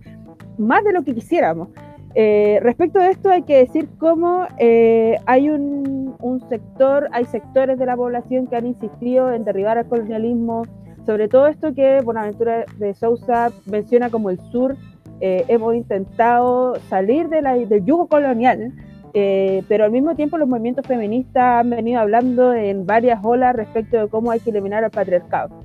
más 0.58 0.84
de 0.84 0.92
lo 0.92 1.02
que 1.02 1.14
quisiéramos. 1.14 1.68
Eh, 2.14 2.60
respecto 2.62 2.98
a 2.98 3.10
esto 3.10 3.28
hay 3.30 3.42
que 3.42 3.58
decir 3.58 3.88
cómo 3.98 4.46
eh, 4.58 5.16
hay 5.26 5.50
un, 5.50 6.14
un 6.20 6.48
sector, 6.48 7.08
hay 7.12 7.26
sectores 7.26 7.78
de 7.78 7.84
la 7.84 7.94
población 7.94 8.46
que 8.46 8.56
han 8.56 8.66
insistido 8.66 9.32
en 9.32 9.44
derribar 9.44 9.76
el 9.76 9.86
colonialismo, 9.86 10.62
sobre 11.04 11.28
todo 11.28 11.46
esto 11.46 11.74
que 11.74 12.00
Bonaventura 12.00 12.64
de 12.78 12.94
Sousa 12.94 13.52
menciona 13.66 14.10
como 14.10 14.30
el 14.30 14.40
sur, 14.50 14.76
eh, 15.20 15.44
hemos 15.48 15.74
intentado 15.74 16.76
salir 16.90 17.28
de 17.28 17.40
la, 17.40 17.54
del 17.54 17.84
yugo 17.84 18.06
colonial, 18.06 18.72
eh, 19.14 19.62
pero 19.66 19.84
al 19.84 19.90
mismo 19.90 20.14
tiempo 20.14 20.36
los 20.36 20.48
movimientos 20.48 20.86
feministas 20.86 21.60
han 21.60 21.70
venido 21.70 22.00
hablando 22.00 22.52
en 22.52 22.84
varias 22.84 23.20
olas 23.22 23.56
respecto 23.56 23.96
de 23.96 24.08
cómo 24.08 24.30
hay 24.30 24.40
que 24.40 24.50
eliminar 24.50 24.84
al 24.84 24.90
patriarcado. 24.90 25.62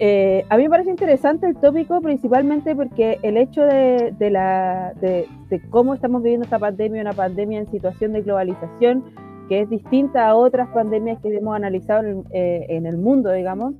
Eh, 0.00 0.44
a 0.48 0.56
mí 0.56 0.62
me 0.64 0.70
parece 0.70 0.90
interesante 0.90 1.46
el 1.46 1.56
tópico 1.56 2.00
principalmente 2.00 2.76
porque 2.76 3.18
el 3.22 3.36
hecho 3.36 3.62
de, 3.62 5.26
cómo 5.70 5.94
estamos 5.94 6.22
viviendo 6.22 6.44
esta 6.44 6.58
pandemia, 6.58 7.02
una 7.02 7.12
pandemia 7.12 7.58
en 7.58 7.70
situación 7.70 8.12
de 8.12 8.22
globalización, 8.22 9.04
que 9.48 9.62
es 9.62 9.70
distinta 9.70 10.28
a 10.28 10.36
otras 10.36 10.68
pandemias 10.68 11.18
que 11.20 11.34
hemos 11.34 11.56
analizado 11.56 12.06
en, 12.06 12.24
en 12.30 12.86
el 12.86 12.96
mundo, 12.96 13.32
digamos, 13.32 13.74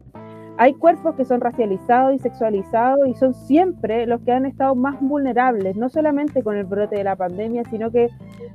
hay 0.60 0.74
cuerpos 0.74 1.14
que 1.14 1.24
son 1.24 1.40
racializados 1.40 2.16
y 2.16 2.18
sexualizados 2.18 3.06
y 3.06 3.14
son 3.14 3.32
siempre 3.32 4.06
los 4.06 4.20
que 4.22 4.32
han 4.32 4.44
estado 4.44 4.74
más 4.74 5.00
vulnerables, 5.00 5.76
no 5.76 5.88
solamente 5.88 6.42
con 6.42 6.56
el 6.56 6.64
brote 6.64 6.96
de 6.96 7.04
la 7.04 7.14
pandemia, 7.14 7.62
sino 7.70 7.92
que 7.92 8.08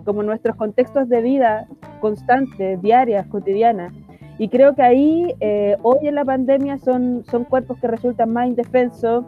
como 0.04 0.22
nuestros 0.22 0.58
contextos 0.58 1.08
de 1.08 1.22
vida 1.22 1.66
constantes, 2.02 2.82
diarias, 2.82 3.26
cotidianas. 3.28 3.94
Y 4.38 4.50
creo 4.50 4.76
que 4.76 4.82
ahí, 4.82 5.34
eh, 5.40 5.78
hoy 5.84 6.08
en 6.08 6.16
la 6.16 6.26
pandemia, 6.26 6.78
son, 6.80 7.24
son 7.30 7.44
cuerpos 7.44 7.78
que 7.80 7.88
resultan 7.88 8.32
más 8.32 8.48
indefensos, 8.48 9.26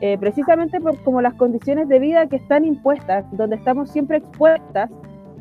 eh, 0.00 0.16
precisamente 0.18 0.80
por 0.80 0.96
como 1.02 1.20
las 1.22 1.34
condiciones 1.34 1.88
de 1.88 1.98
vida 1.98 2.26
que 2.28 2.36
están 2.36 2.64
impuestas, 2.64 3.24
donde 3.32 3.56
estamos 3.56 3.90
siempre 3.90 4.18
expuestas, 4.18 4.90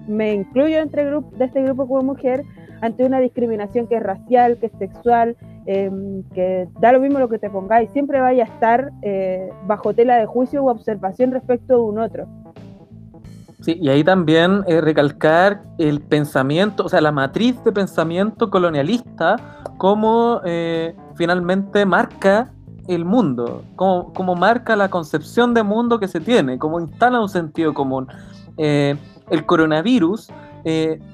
me 0.07 0.33
incluyo 0.33 0.79
entre 0.79 1.03
de 1.03 1.45
este 1.45 1.63
grupo 1.63 1.88
como 1.88 2.13
mujer, 2.13 2.43
ante 2.81 3.03
una 3.03 3.19
discriminación 3.19 3.88
que 3.88 3.95
es 3.95 4.03
racial, 4.03 4.57
que 4.57 4.67
es 4.67 4.71
sexual, 4.74 5.36
Em, 5.69 6.24
que 6.33 6.65
da 6.79 6.93
lo 6.93 7.01
mismo 7.01 7.19
lo 7.19 7.27
que 7.27 7.39
te 7.39 7.50
pongáis, 7.50 7.91
siempre 7.91 8.21
vaya 8.21 8.45
a 8.45 8.47
estar 8.47 8.89
eh, 9.01 9.50
bajo 9.65 9.93
tela 9.93 10.15
de 10.15 10.25
juicio 10.25 10.63
u 10.63 10.69
observación 10.69 11.31
respecto 11.31 11.75
de 11.75 11.81
un 11.81 12.00
otro. 12.00 12.25
Sí, 13.67 13.77
y 13.81 13.89
ahí 13.89 14.01
también 14.01 14.63
eh, 14.65 14.79
recalcar 14.79 15.62
el 15.77 16.00
pensamiento, 16.00 16.86
o 16.86 16.88
sea, 16.88 17.01
la 17.01 17.12
matriz 17.12 17.62
de 17.65 17.74
pensamiento 17.74 18.50
colonialista, 18.50 19.36
como 19.75 20.39
eh, 20.45 20.95
finalmente 21.17 21.86
marca 21.86 22.50
el 22.88 23.03
mundo, 23.03 23.65
como, 23.75 24.36
marca 24.38 24.77
la 24.77 24.88
concepción 24.88 25.53
de 25.53 25.63
mundo 25.63 26.00
que 26.00 26.07
se 26.07 26.21
tiene, 26.21 26.57
como 26.57 26.79
instala 26.79 27.19
un 27.19 27.27
sentido 27.27 27.74
común. 27.74 28.07
el 28.55 29.45
coronavirus 29.45 30.29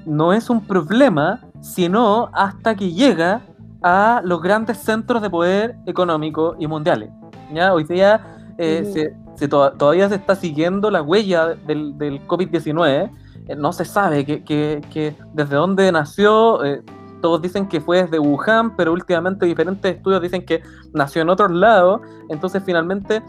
no 0.05 0.31
es 0.31 0.47
un 0.51 0.61
problema, 0.61 1.39
sino 1.59 2.29
hasta 2.33 2.75
que 2.75 2.91
llega 2.91 3.41
a 3.81 4.21
los 4.23 4.43
grandes 4.43 4.77
centros 4.77 5.23
de 5.23 5.29
poder 5.31 5.75
económico 5.87 6.55
y 6.59 6.67
mundiales. 6.67 7.09
¿ya? 7.51 7.73
Hoy 7.73 7.85
día 7.85 8.21
eh, 8.59 8.91
se, 8.93 9.22
todavía 9.49 10.09
se 10.09 10.15
está 10.15 10.35
siguiendo 10.35 10.89
la 10.91 11.01
huella 11.01 11.55
del, 11.55 11.97
del 11.97 12.25
COVID-19. 12.27 13.11
Eh, 13.47 13.55
no 13.55 13.73
se 13.73 13.85
sabe 13.85 14.25
que, 14.25 15.15
desde 15.33 15.55
dónde 15.55 15.91
nació. 15.91 16.63
Eh, 16.63 16.81
todos 17.21 17.41
dicen 17.41 17.67
que 17.67 17.79
fue 17.79 18.03
desde 18.03 18.19
Wuhan, 18.19 18.75
pero 18.75 18.91
últimamente 18.91 19.45
diferentes 19.45 19.95
estudios 19.95 20.21
dicen 20.21 20.45
que 20.45 20.61
nació 20.93 21.21
en 21.21 21.29
otros 21.29 21.51
lados. 21.51 22.01
Entonces, 22.29 22.61
finalmente, 22.65 23.23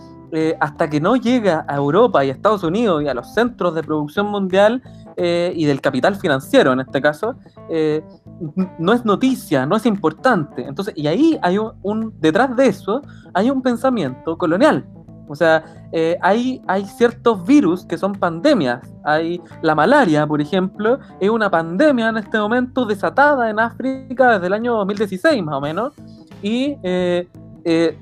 hasta 0.58 0.90
que 0.90 1.00
no 1.00 1.14
llega 1.14 1.64
a 1.68 1.76
Europa 1.76 2.24
y 2.24 2.30
a 2.30 2.32
Estados 2.32 2.64
Unidos 2.64 3.04
y 3.04 3.08
a 3.08 3.14
los 3.14 3.32
centros 3.34 3.72
de 3.76 3.84
producción 3.84 4.26
mundial 4.26 4.82
y 5.16 5.64
del 5.64 5.80
capital 5.80 6.16
financiero 6.16 6.72
en 6.72 6.80
este 6.80 7.00
caso, 7.00 7.36
no 8.80 8.92
es 8.92 9.04
noticia, 9.04 9.64
no 9.64 9.76
es 9.76 9.86
importante. 9.86 10.66
Entonces, 10.66 10.92
y 10.96 11.06
ahí 11.06 11.38
hay 11.40 11.58
un, 11.58 12.12
detrás 12.20 12.56
de 12.56 12.66
eso, 12.66 13.00
hay 13.32 13.48
un 13.48 13.62
pensamiento 13.62 14.36
colonial. 14.36 14.84
O 15.28 15.34
sea, 15.34 15.64
eh, 15.92 16.16
hay, 16.20 16.60
hay 16.66 16.84
ciertos 16.84 17.44
virus 17.46 17.84
que 17.84 17.96
son 17.96 18.12
pandemias. 18.12 18.80
Hay 19.04 19.40
la 19.62 19.74
malaria, 19.74 20.26
por 20.26 20.40
ejemplo, 20.40 20.98
es 21.20 21.30
una 21.30 21.50
pandemia 21.50 22.08
en 22.08 22.18
este 22.18 22.38
momento 22.38 22.84
desatada 22.84 23.48
en 23.50 23.58
África 23.58 24.34
desde 24.34 24.46
el 24.46 24.52
año 24.52 24.74
2016 24.74 25.42
más 25.42 25.54
o 25.54 25.60
menos. 25.60 25.92
Y 26.42 26.76
eh, 26.82 27.28
eh, 27.64 27.98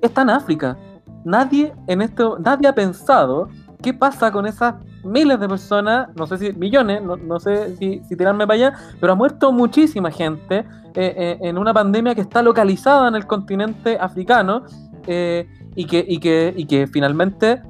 está 0.00 0.22
en 0.22 0.30
África. 0.30 0.76
nadie 1.24 1.72
en 1.86 2.02
esto, 2.02 2.38
nadie 2.38 2.68
ha 2.68 2.74
pensado 2.74 3.48
qué 3.82 3.92
pasa 3.92 4.30
con 4.32 4.46
esas 4.46 4.74
miles 5.04 5.38
de 5.38 5.48
personas, 5.48 6.08
no 6.16 6.26
sé 6.26 6.38
si 6.38 6.52
millones, 6.54 7.02
no, 7.02 7.38
sé 7.38 7.76
si, 7.76 8.00
tirarme 8.08 8.46
para 8.46 8.54
allá, 8.54 8.78
pero 9.00 9.12
ha 9.12 9.16
muerto 9.16 9.52
muchísima 9.52 10.10
gente 10.10 10.64
eh, 10.94 11.14
eh, 11.16 11.38
en 11.42 11.58
una 11.58 11.74
pandemia 11.74 12.14
que 12.14 12.22
está 12.22 12.42
localizada 12.42 13.08
en 13.08 13.14
el 13.14 13.26
continente 13.26 13.98
africano 13.98 14.64
eh, 15.06 15.48
y, 15.74 15.86
que, 15.86 16.04
y, 16.06 16.18
que, 16.18 16.52
y 16.56 16.66
que 16.66 16.86
finalmente 16.86 17.62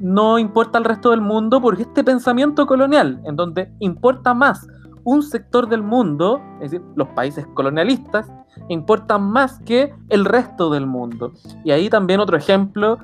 no 0.00 0.38
importa 0.38 0.78
al 0.78 0.84
resto 0.84 1.10
del 1.10 1.20
mundo 1.20 1.60
porque 1.60 1.82
este 1.82 2.02
pensamiento 2.02 2.66
colonial, 2.66 3.20
en 3.26 3.36
donde 3.36 3.70
importa 3.80 4.32
más 4.32 4.66
un 5.04 5.22
sector 5.22 5.68
del 5.68 5.82
mundo, 5.82 6.40
es 6.62 6.70
decir, 6.70 6.86
los 6.94 7.08
países 7.08 7.46
colonialistas, 7.52 8.32
importan 8.70 9.24
más 9.24 9.58
que 9.60 9.92
el 10.08 10.24
resto 10.24 10.70
del 10.70 10.86
mundo. 10.86 11.32
Y 11.64 11.70
ahí 11.70 11.90
también 11.90 12.20
otro 12.20 12.38
ejemplo 12.38 12.98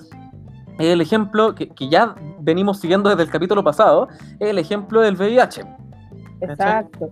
el 0.79 1.01
ejemplo 1.01 1.55
que, 1.55 1.71
ya 1.89 2.15
venimos 2.41 2.81
siguiendo 2.81 3.09
desde 3.11 3.23
el 3.23 3.31
capítulo 3.31 3.63
pasado, 3.63 4.09
es 4.39 4.51
el 4.51 4.59
ejemplo 4.59 5.01
del 5.01 5.17
VIH. 5.17 5.65
Exacto. 6.41 7.11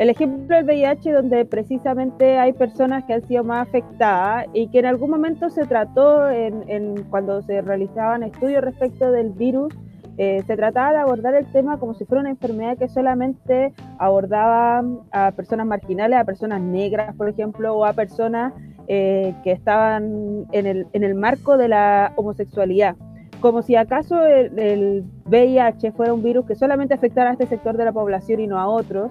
El 0.00 0.08
ejemplo 0.08 0.56
del 0.56 0.64
VIH 0.64 1.12
donde 1.12 1.44
precisamente 1.44 2.38
hay 2.38 2.54
personas 2.54 3.04
que 3.04 3.12
han 3.12 3.28
sido 3.28 3.44
más 3.44 3.68
afectadas 3.68 4.46
y 4.54 4.68
que 4.68 4.78
en 4.78 4.86
algún 4.86 5.10
momento 5.10 5.50
se 5.50 5.66
trató 5.66 6.26
en, 6.30 7.04
cuando 7.10 7.42
se 7.42 7.60
realizaban 7.60 8.22
estudios 8.22 8.64
respecto 8.64 9.12
del 9.12 9.28
virus, 9.28 9.74
eh, 10.16 10.42
se 10.46 10.56
trataba 10.56 10.92
de 10.92 10.98
abordar 11.00 11.34
el 11.34 11.44
tema 11.52 11.78
como 11.78 11.92
si 11.92 12.06
fuera 12.06 12.22
una 12.22 12.30
enfermedad 12.30 12.78
que 12.78 12.88
solamente 12.88 13.74
abordaba 13.98 14.82
a 15.12 15.32
personas 15.32 15.66
marginales, 15.66 16.18
a 16.18 16.24
personas 16.24 16.62
negras, 16.62 17.14
por 17.14 17.28
ejemplo, 17.28 17.76
o 17.76 17.84
a 17.84 17.92
personas 17.92 18.54
eh, 18.88 19.34
que 19.44 19.52
estaban 19.52 20.46
en 20.52 20.66
el, 20.66 20.86
en 20.94 21.04
el 21.04 21.14
marco 21.14 21.58
de 21.58 21.68
la 21.68 22.14
homosexualidad. 22.16 22.96
Como 23.40 23.62
si 23.62 23.74
acaso 23.74 24.22
el, 24.24 25.04
VIH 25.26 25.92
fuera 25.92 26.12
un 26.12 26.22
virus 26.22 26.46
que 26.46 26.54
solamente 26.54 26.94
afectara 26.94 27.30
a 27.30 27.32
este 27.34 27.46
sector 27.46 27.76
de 27.76 27.84
la 27.84 27.92
población 27.92 28.40
y 28.40 28.46
no 28.46 28.58
a 28.58 28.66
otros, 28.66 29.10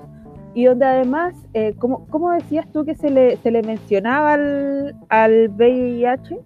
y 0.54 0.66
donde 0.66 0.86
además, 0.86 1.36
eh, 1.54 1.76
¿cómo, 1.78 2.32
decías 2.32 2.68
tú 2.72 2.86
que 2.86 2.96
se 2.96 3.10
le, 3.10 3.38
se 3.38 3.52
le 3.52 3.62
mencionaba 3.62 4.34
al, 4.34 4.96
al 5.10 5.50
VIH? 5.50 6.40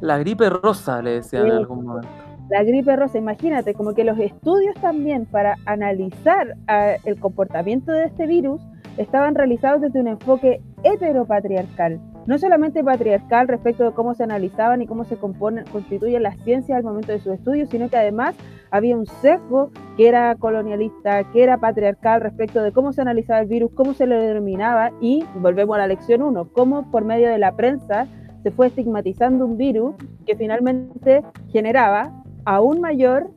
La 0.00 0.18
gripe 0.18 0.48
rosa, 0.50 1.02
le 1.02 1.10
decían 1.12 1.46
en 1.46 1.52
algún 1.52 1.84
momento. 1.84 2.08
La 2.48 2.64
gripe 2.64 2.96
rosa, 2.96 3.18
imagínate, 3.18 3.74
como 3.74 3.94
que 3.94 4.02
los 4.02 4.18
estudios 4.18 4.74
también 4.80 5.26
para 5.26 5.56
analizar 5.66 6.56
ah, 6.66 6.94
el 7.04 7.20
comportamiento 7.20 7.92
de 7.92 8.06
este 8.06 8.26
virus 8.26 8.60
estaban 8.96 9.36
realizados 9.36 9.80
desde 9.80 10.00
un 10.00 10.08
enfoque 10.08 10.60
heteropatriarcal 10.82 12.00
no 12.26 12.38
solamente 12.38 12.84
patriarcal 12.84 13.48
respecto 13.48 13.84
de 13.84 13.92
cómo 13.92 14.14
se 14.14 14.24
analizaban 14.24 14.82
y 14.82 14.86
cómo 14.86 15.04
se 15.04 15.16
componen, 15.16 15.64
constituyen 15.72 16.22
las 16.22 16.38
ciencias 16.44 16.78
al 16.78 16.84
momento 16.84 17.12
de 17.12 17.20
sus 17.20 17.34
estudios, 17.34 17.68
sino 17.70 17.88
que 17.88 17.96
además 17.96 18.34
había 18.70 18.96
un 18.96 19.06
sesgo 19.06 19.70
que 19.96 20.08
era 20.08 20.34
colonialista, 20.36 21.24
que 21.32 21.42
era 21.42 21.58
patriarcal 21.58 22.20
respecto 22.20 22.62
de 22.62 22.72
cómo 22.72 22.92
se 22.92 23.00
analizaba 23.00 23.40
el 23.40 23.48
virus, 23.48 23.72
cómo 23.74 23.94
se 23.94 24.06
lo 24.06 24.16
denominaba 24.16 24.92
y 25.00 25.24
volvemos 25.36 25.76
a 25.76 25.80
la 25.80 25.86
lección 25.86 26.22
1, 26.22 26.52
cómo 26.52 26.90
por 26.90 27.04
medio 27.04 27.28
de 27.28 27.38
la 27.38 27.56
prensa 27.56 28.06
se 28.42 28.50
fue 28.50 28.68
estigmatizando 28.68 29.44
un 29.44 29.56
virus 29.56 29.94
que 30.26 30.36
finalmente 30.36 31.22
generaba 31.50 32.22
aún 32.44 32.80
mayor 32.80 33.30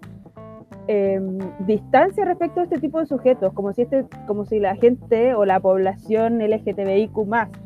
Em, 0.88 1.38
distancia 1.60 2.26
respecto 2.26 2.60
a 2.60 2.64
este 2.64 2.78
tipo 2.78 3.00
de 3.00 3.06
sujetos, 3.06 3.54
como 3.54 3.72
si, 3.72 3.84
este, 3.84 4.06
como 4.28 4.44
si 4.44 4.60
la 4.60 4.76
gente 4.76 5.34
o 5.34 5.46
la 5.46 5.62
población 5.62 6.40
LGTBIQ 6.42 7.14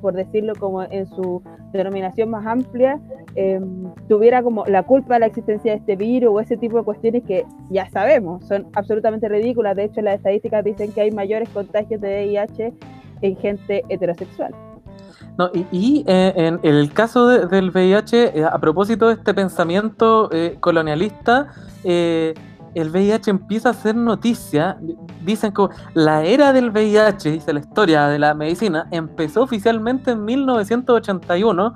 por 0.02 0.14
decirlo 0.14 0.54
como 0.60 0.84
en 0.84 1.08
su 1.08 1.42
denominación 1.74 2.30
más 2.30 2.46
amplia, 2.46 3.00
em, 3.34 3.92
tuviera 4.08 4.44
como 4.44 4.66
la 4.66 4.84
culpa 4.84 5.16
de 5.16 5.22
la 5.22 5.26
existencia 5.26 5.72
de 5.72 5.80
este 5.80 5.96
virus 5.96 6.30
o 6.32 6.40
ese 6.40 6.58
tipo 6.58 6.78
de 6.78 6.84
cuestiones 6.84 7.24
que 7.24 7.44
ya 7.72 7.90
sabemos, 7.90 8.46
son 8.46 8.68
absolutamente 8.76 9.28
ridículas. 9.28 9.76
De 9.76 9.86
hecho, 9.86 10.02
las 10.02 10.16
estadísticas 10.18 10.64
dicen 10.64 10.92
que 10.92 11.02
hay 11.02 11.12
mayores 11.12 11.50
contagios 11.50 12.00
de 12.00 12.24
VIH 12.24 12.74
en 13.22 13.36
gente 13.38 13.84
heterosexual. 13.90 14.54
No, 15.40 15.50
y, 15.72 16.04
eh, 16.08 16.34
en, 16.36 16.60
el 16.64 16.94
caso 16.94 17.28
del 17.28 17.72
VIH, 17.72 18.40
eh, 18.40 18.44
a 18.44 18.60
propósito 18.60 19.08
de 19.08 19.16
este 19.16 19.34
pensamiento 19.34 20.30
eh, 20.32 20.58
colonialista, 20.60 21.54
el 22.82 22.92
VIH 22.92 23.32
empieza 23.32 23.70
a 23.70 23.74
ser 23.74 23.96
noticia. 23.96 24.78
Dicen 25.26 25.52
que 25.52 25.68
la 25.96 26.24
era 26.24 26.54
del 26.54 26.70
VIH, 26.70 27.32
dice 27.32 27.54
la 27.54 27.60
historia 27.60 28.08
de 28.08 28.20
la 28.20 28.34
medicina, 28.34 28.88
empezó 28.92 29.44
oficialmente 29.44 30.12
en 30.12 30.24
1981 30.24 31.76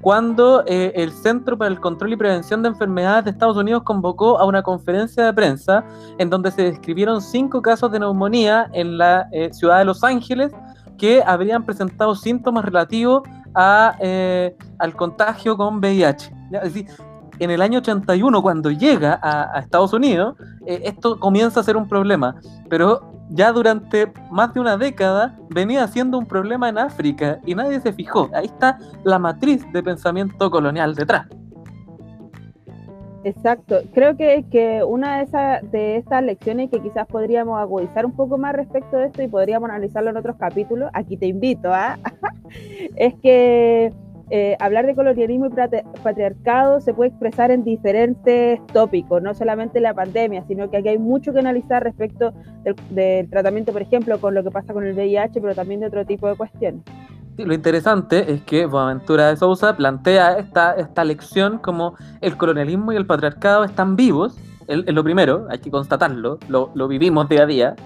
cuando 0.00 0.62
eh, 0.66 0.92
el 0.94 1.10
Centro 1.10 1.58
para 1.58 1.68
el 1.68 1.80
Control 1.80 2.12
y 2.12 2.16
Prevención 2.16 2.62
de 2.62 2.68
Enfermedades 2.68 3.24
de 3.24 3.30
Estados 3.32 3.56
Unidos 3.56 3.82
convocó 3.82 4.38
a 4.38 4.44
una 4.44 4.62
conferencia 4.62 5.24
de 5.24 5.32
prensa 5.32 5.84
en 6.18 6.30
donde 6.30 6.52
se 6.52 6.62
describieron 6.62 7.20
cinco 7.20 7.60
casos 7.60 7.90
de 7.90 7.98
neumonía 7.98 8.70
en 8.72 8.98
la 8.98 9.26
eh, 9.32 9.52
ciudad 9.52 9.80
de 9.80 9.84
Los 9.84 10.04
Ángeles 10.04 10.52
que 10.96 11.24
habrían 11.26 11.64
presentado 11.64 12.14
síntomas 12.14 12.64
relativos 12.64 13.22
eh, 14.00 14.56
al 14.78 14.94
contagio 14.94 15.56
con 15.56 15.78
VIH. 15.78 16.32
Es 16.52 16.62
decir, 16.62 16.86
en 17.38 17.50
el 17.50 17.62
año 17.62 17.78
81, 17.78 18.42
cuando 18.42 18.70
llega 18.70 19.18
a, 19.22 19.60
Estados 19.60 19.92
Unidos, 19.92 20.36
eh, 20.66 20.82
esto 20.84 21.18
comienza 21.18 21.60
a 21.60 21.62
ser 21.62 21.76
un 21.76 21.88
problema. 21.88 22.36
Pero 22.68 23.12
ya 23.30 23.52
durante 23.52 24.12
más 24.30 24.54
de 24.54 24.60
una 24.60 24.76
década 24.76 25.36
venía 25.50 25.86
siendo 25.88 26.18
un 26.18 26.26
problema 26.26 26.68
en 26.68 26.78
África 26.78 27.40
y 27.44 27.54
nadie 27.54 27.80
se 27.80 27.92
fijó. 27.92 28.30
Ahí 28.34 28.46
está 28.46 28.78
la 29.04 29.18
matriz 29.18 29.64
de 29.72 29.82
pensamiento 29.82 30.50
colonial 30.50 30.94
detrás. 30.94 31.26
Exacto. 33.26 33.80
Creo 33.92 34.16
que, 34.16 34.44
que 34.52 34.84
una 34.84 35.16
de, 35.16 35.24
esas, 35.24 35.70
de 35.72 35.96
estas 35.96 36.22
lecciones 36.22 36.70
que 36.70 36.80
quizás 36.80 37.08
podríamos 37.08 37.58
agudizar 37.58 38.06
un 38.06 38.12
poco 38.12 38.38
más 38.38 38.54
respecto 38.54 38.96
de 38.96 39.06
esto 39.06 39.20
y 39.20 39.26
podríamos 39.26 39.68
analizarlo 39.68 40.10
en 40.10 40.16
otros 40.16 40.36
capítulos, 40.36 40.90
aquí 40.92 41.16
te 41.16 41.26
invito, 41.26 41.74
¿ah? 41.74 41.98
es 42.96 43.14
que 43.14 43.92
eh, 44.28 44.56
hablar 44.58 44.86
de 44.86 44.96
colonialismo 44.96 45.46
y 45.46 46.00
patriarcado 46.02 46.80
se 46.80 46.92
puede 46.92 47.10
expresar 47.10 47.52
en 47.52 47.62
diferentes 47.62 48.60
tópicos, 48.72 49.22
no 49.22 49.34
solamente 49.34 49.78
la 49.78 49.94
pandemia, 49.94 50.44
sino 50.48 50.68
que 50.68 50.78
aquí 50.78 50.88
hay 50.88 50.98
mucho 50.98 51.32
que 51.32 51.38
analizar 51.38 51.84
respecto 51.84 52.32
del, 52.90 53.30
tratamiento, 53.30 53.72
por 53.72 53.82
ejemplo, 53.82 54.18
con 54.20 54.34
lo 54.34 54.42
que 54.42 54.50
pasa 54.50 54.72
con 54.72 54.84
el 54.84 54.94
VIH, 54.94 55.40
pero 55.40 55.54
también 55.54 55.78
de 55.78 55.86
otro 55.86 56.04
tipo 56.04 56.28
de 56.28 56.34
cuestiones. 56.34 56.82
lo 57.36 57.54
interesante 57.54 58.32
es 58.32 58.42
que 58.42 58.66
Boaventura 58.66 59.28
de 59.28 59.36
Sousa 59.36 59.76
plantea 59.76 60.38
esta, 60.38 60.72
esta 60.72 61.04
lección 61.04 61.58
como 61.58 61.94
el 62.20 62.36
colonialismo 62.36 62.92
y 62.92 62.96
el 62.96 63.06
patriarcado 63.06 63.62
están 63.62 63.94
vivos, 63.94 64.36
es 64.66 64.92
lo 64.92 65.04
primero, 65.04 65.46
hay 65.50 65.60
que 65.60 65.70
constatarlo, 65.70 66.40
lo, 66.48 66.72
lo 66.74 66.88
vivimos 66.88 67.28
día 67.28 67.44
a 67.44 67.46
día, 67.46 67.76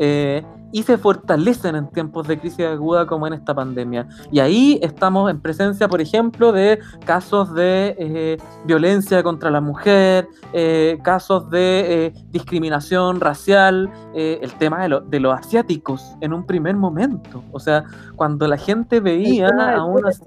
eh, 0.00 0.42
y 0.72 0.82
se 0.82 0.98
fortalecen 0.98 1.76
en 1.76 1.88
tiempos 1.88 2.26
de 2.28 2.38
crisis 2.38 2.66
aguda 2.66 3.06
como 3.06 3.26
en 3.26 3.34
esta 3.34 3.54
pandemia. 3.54 4.08
Y 4.30 4.40
ahí 4.40 4.78
estamos 4.82 5.30
en 5.30 5.40
presencia, 5.40 5.88
por 5.88 6.00
ejemplo, 6.00 6.52
de 6.52 6.78
casos 7.04 7.54
de 7.54 7.96
eh, 7.98 8.36
violencia 8.64 9.22
contra 9.22 9.50
la 9.50 9.60
mujer, 9.60 10.28
eh, 10.52 10.98
casos 11.02 11.50
de 11.50 12.06
eh, 12.06 12.12
discriminación 12.30 13.20
racial, 13.20 13.90
el 14.14 14.52
tema 14.54 14.86
de, 14.86 15.00
de, 15.08 15.20
los 15.20 15.38
asiáticos 15.38 16.16
en 16.20 16.32
un 16.32 16.46
primer 16.46 16.76
momento. 16.76 17.42
O 17.52 17.60
sea, 17.60 17.84
cuando 18.16 18.46
la 18.46 18.56
gente 18.56 19.00
veía 19.00 19.48
a 19.48 19.84
unas 19.84 20.22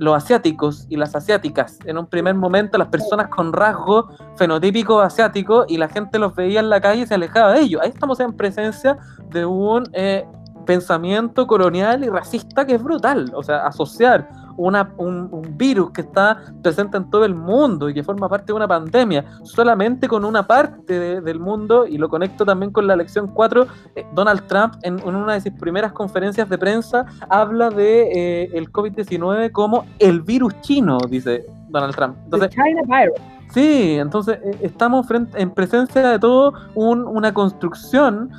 los 0.00 0.16
asiáticos 0.16 0.86
y 0.88 0.96
las 0.96 1.14
asiáticas. 1.14 1.78
En 1.84 1.98
un 1.98 2.06
primer 2.06 2.34
momento, 2.34 2.78
las 2.78 2.88
personas 2.88 3.28
con 3.28 3.52
rasgos 3.52 4.06
fenotípicos 4.36 5.04
asiáticos 5.04 5.66
y 5.68 5.76
la 5.76 5.90
gente 5.90 6.18
los 6.18 6.34
veía 6.34 6.60
en 6.60 6.70
la 6.70 6.80
calle 6.80 7.02
y 7.02 7.06
se 7.06 7.14
alejaba 7.14 7.52
de 7.52 7.60
ellos. 7.60 7.82
Ahí 7.82 7.90
estamos 7.90 8.18
en 8.18 8.32
presencia 8.32 8.96
de 9.28 9.44
un 9.44 9.84
eh, 9.92 10.26
pensamiento 10.64 11.46
colonial 11.46 12.02
y 12.02 12.08
racista 12.08 12.66
que 12.66 12.76
es 12.76 12.82
brutal. 12.82 13.30
O 13.34 13.42
sea, 13.42 13.66
asociar 13.66 14.26
un, 14.60 15.56
virus 15.56 15.90
que 15.90 16.02
está 16.02 16.52
presente 16.62 16.96
en 16.96 17.10
todo 17.10 17.24
el 17.24 17.34
mundo 17.34 17.88
y 17.88 17.94
que 17.94 18.02
forma 18.02 18.28
parte 18.28 18.46
de 18.46 18.52
una 18.54 18.68
pandemia, 18.68 19.24
solamente 19.42 20.08
con 20.08 20.24
una 20.24 20.46
parte 20.46 21.20
del 21.20 21.40
mundo, 21.40 21.86
y 21.86 21.98
lo 21.98 22.08
conecto 22.08 22.44
también 22.44 22.70
con 22.70 22.86
la 22.86 22.96
lección 22.96 23.28
4, 23.28 23.66
eh, 23.96 24.06
Donald 24.14 24.46
Trump 24.46 24.74
en, 24.82 25.02
una 25.04 25.34
de 25.34 25.40
sus 25.40 25.52
primeras 25.52 25.92
conferencias 25.92 26.48
de 26.48 26.58
prensa 26.58 27.06
habla 27.28 27.70
de 27.70 28.02
eh, 28.12 28.50
el 28.52 28.70
COVID-19 28.70 29.50
como 29.52 29.84
el 29.98 30.20
virus 30.20 30.60
chino, 30.60 30.98
dice 31.08 31.46
Donald 31.68 31.94
Trump. 31.94 32.16
Entonces, 32.24 32.50
China 32.50 32.82
virus. 32.86 33.18
Sí, 33.52 33.96
entonces 33.98 34.38
eh, 34.44 34.58
estamos 34.62 35.06
en 35.10 35.50
presencia 35.50 36.08
de 36.08 36.18
todo 36.18 36.52
una 36.74 37.34
construcción 37.34 38.30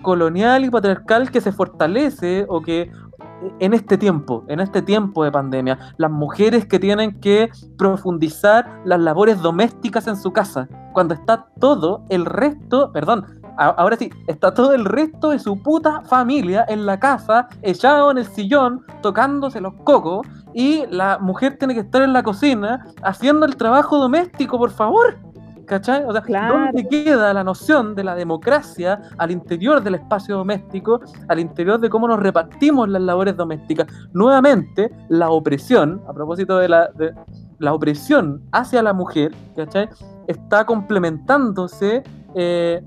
colonial 0.00 0.64
y 0.64 0.70
patriarcal 0.70 1.30
que 1.30 1.42
se 1.42 1.52
fortalece 1.52 2.46
o 2.48 2.62
que 2.62 2.90
en 3.58 3.74
este 3.74 3.98
tiempo, 3.98 4.44
en 4.48 4.60
este 4.60 4.82
tiempo 4.82 5.24
de 5.24 5.32
pandemia, 5.32 5.78
las 5.96 6.10
mujeres 6.10 6.66
que 6.66 6.78
tienen 6.78 7.20
que 7.20 7.50
profundizar 7.76 8.80
las 8.84 9.00
labores 9.00 9.40
domésticas 9.40 10.06
en 10.06 10.16
su 10.16 10.32
casa, 10.32 10.68
cuando 10.92 11.14
está 11.14 11.46
todo 11.60 12.04
el 12.08 12.24
resto, 12.24 12.90
perdón, 12.92 13.26
ahora 13.56 13.96
sí, 13.96 14.10
está 14.26 14.52
todo 14.52 14.72
el 14.72 14.84
resto 14.84 15.30
de 15.30 15.38
su 15.38 15.62
puta 15.62 16.02
familia 16.02 16.64
en 16.68 16.86
la 16.86 16.98
casa, 16.98 17.48
echado 17.62 18.10
en 18.10 18.18
el 18.18 18.26
sillón, 18.26 18.84
tocándose 19.02 19.60
los 19.60 19.74
cocos 19.84 20.26
y 20.54 20.84
la 20.88 21.18
mujer 21.18 21.58
tiene 21.58 21.74
que 21.74 21.80
estar 21.80 22.02
en 22.02 22.12
la 22.12 22.22
cocina 22.22 22.86
haciendo 23.02 23.46
el 23.46 23.56
trabajo 23.56 23.98
doméstico, 23.98 24.58
por 24.58 24.70
favor. 24.70 25.25
¿Cachai? 25.66 26.04
O 26.04 26.12
sea, 26.12 26.48
¿dónde 26.48 26.86
queda 26.88 27.34
la 27.34 27.42
noción 27.42 27.94
de 27.94 28.04
la 28.04 28.14
democracia 28.14 29.02
al 29.18 29.30
interior 29.30 29.82
del 29.82 29.96
espacio 29.96 30.36
doméstico, 30.36 31.00
al 31.28 31.40
interior 31.40 31.80
de 31.80 31.90
cómo 31.90 32.06
nos 32.06 32.20
repartimos 32.20 32.88
las 32.88 33.02
labores 33.02 33.36
domésticas? 33.36 33.86
Nuevamente, 34.12 34.90
la 35.08 35.30
opresión, 35.30 36.00
a 36.08 36.12
propósito 36.12 36.58
de 36.58 36.68
la, 36.68 36.88
de, 36.94 37.12
la 37.58 37.74
opresión 37.74 38.42
hacia 38.52 38.82
la 38.82 38.92
mujer, 38.92 39.32
¿cachai? 39.56 39.88
Está 40.28 40.64
complementándose 40.64 42.02
eh, 42.34 42.82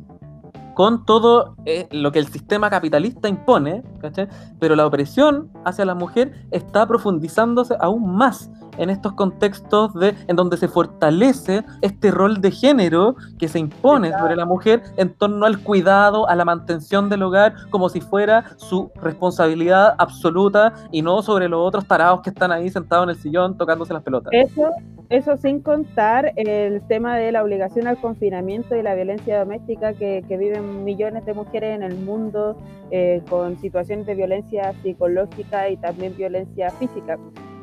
con 0.79 1.03
todo 1.03 1.55
eh, 1.65 1.89
lo 1.91 2.13
que 2.13 2.19
el 2.19 2.27
sistema 2.27 2.69
capitalista 2.69 3.27
impone, 3.27 3.83
¿cachai? 3.99 4.29
Pero 4.61 4.77
la 4.77 4.87
opresión 4.87 5.51
hacia 5.65 5.83
la 5.83 5.93
mujer 5.93 6.31
está 6.51 6.87
profundizándose 6.87 7.75
aún 7.81 8.15
más 8.15 8.49
en 8.77 8.89
estos 8.89 9.11
contextos 9.11 9.93
de, 9.95 10.15
en 10.29 10.37
donde 10.37 10.55
se 10.55 10.69
fortalece 10.69 11.65
este 11.81 12.11
rol 12.11 12.39
de 12.39 12.51
género 12.51 13.17
que 13.37 13.49
se 13.49 13.59
impone 13.59 14.17
sobre 14.17 14.37
la 14.37 14.45
mujer 14.45 14.81
en 14.95 15.13
torno 15.13 15.45
al 15.45 15.59
cuidado, 15.59 16.29
a 16.29 16.35
la 16.37 16.45
mantención 16.45 17.09
del 17.09 17.23
hogar, 17.23 17.55
como 17.71 17.89
si 17.89 17.99
fuera 17.99 18.45
su 18.55 18.89
responsabilidad 19.01 19.95
absoluta 19.97 20.73
y 20.93 21.01
no 21.01 21.21
sobre 21.21 21.49
los 21.49 21.59
otros 21.59 21.85
tarados 21.87 22.21
que 22.21 22.29
están 22.29 22.53
ahí 22.53 22.69
sentados 22.69 23.03
en 23.03 23.09
el 23.09 23.17
sillón 23.17 23.57
tocándose 23.57 23.91
las 23.91 24.01
pelotas. 24.01 24.31
Eso, 24.31 24.69
eso 25.09 25.37
sin 25.37 25.61
contar 25.61 26.33
el 26.35 26.81
tema 26.87 27.17
de 27.17 27.31
la 27.31 27.43
obligación 27.43 27.87
al 27.87 27.99
confinamiento 27.99 28.75
y 28.75 28.83
la 28.83 28.93
violencia 28.93 29.39
doméstica 29.39 29.93
que, 29.93 30.23
viven 30.29 30.83
millones 30.83 31.25
de 31.25 31.33
mujeres 31.33 31.75
en 31.75 31.83
el 31.83 31.95
mundo 31.95 32.55
eh, 32.91 33.21
con 33.27 33.57
situaciones 33.57 34.05
de 34.05 34.15
violencia 34.15 34.73
psicológica 34.83 35.69
y 35.69 35.77
también 35.77 36.15
violencia 36.15 36.69
física. 36.71 37.17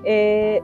Eh, 0.05 0.61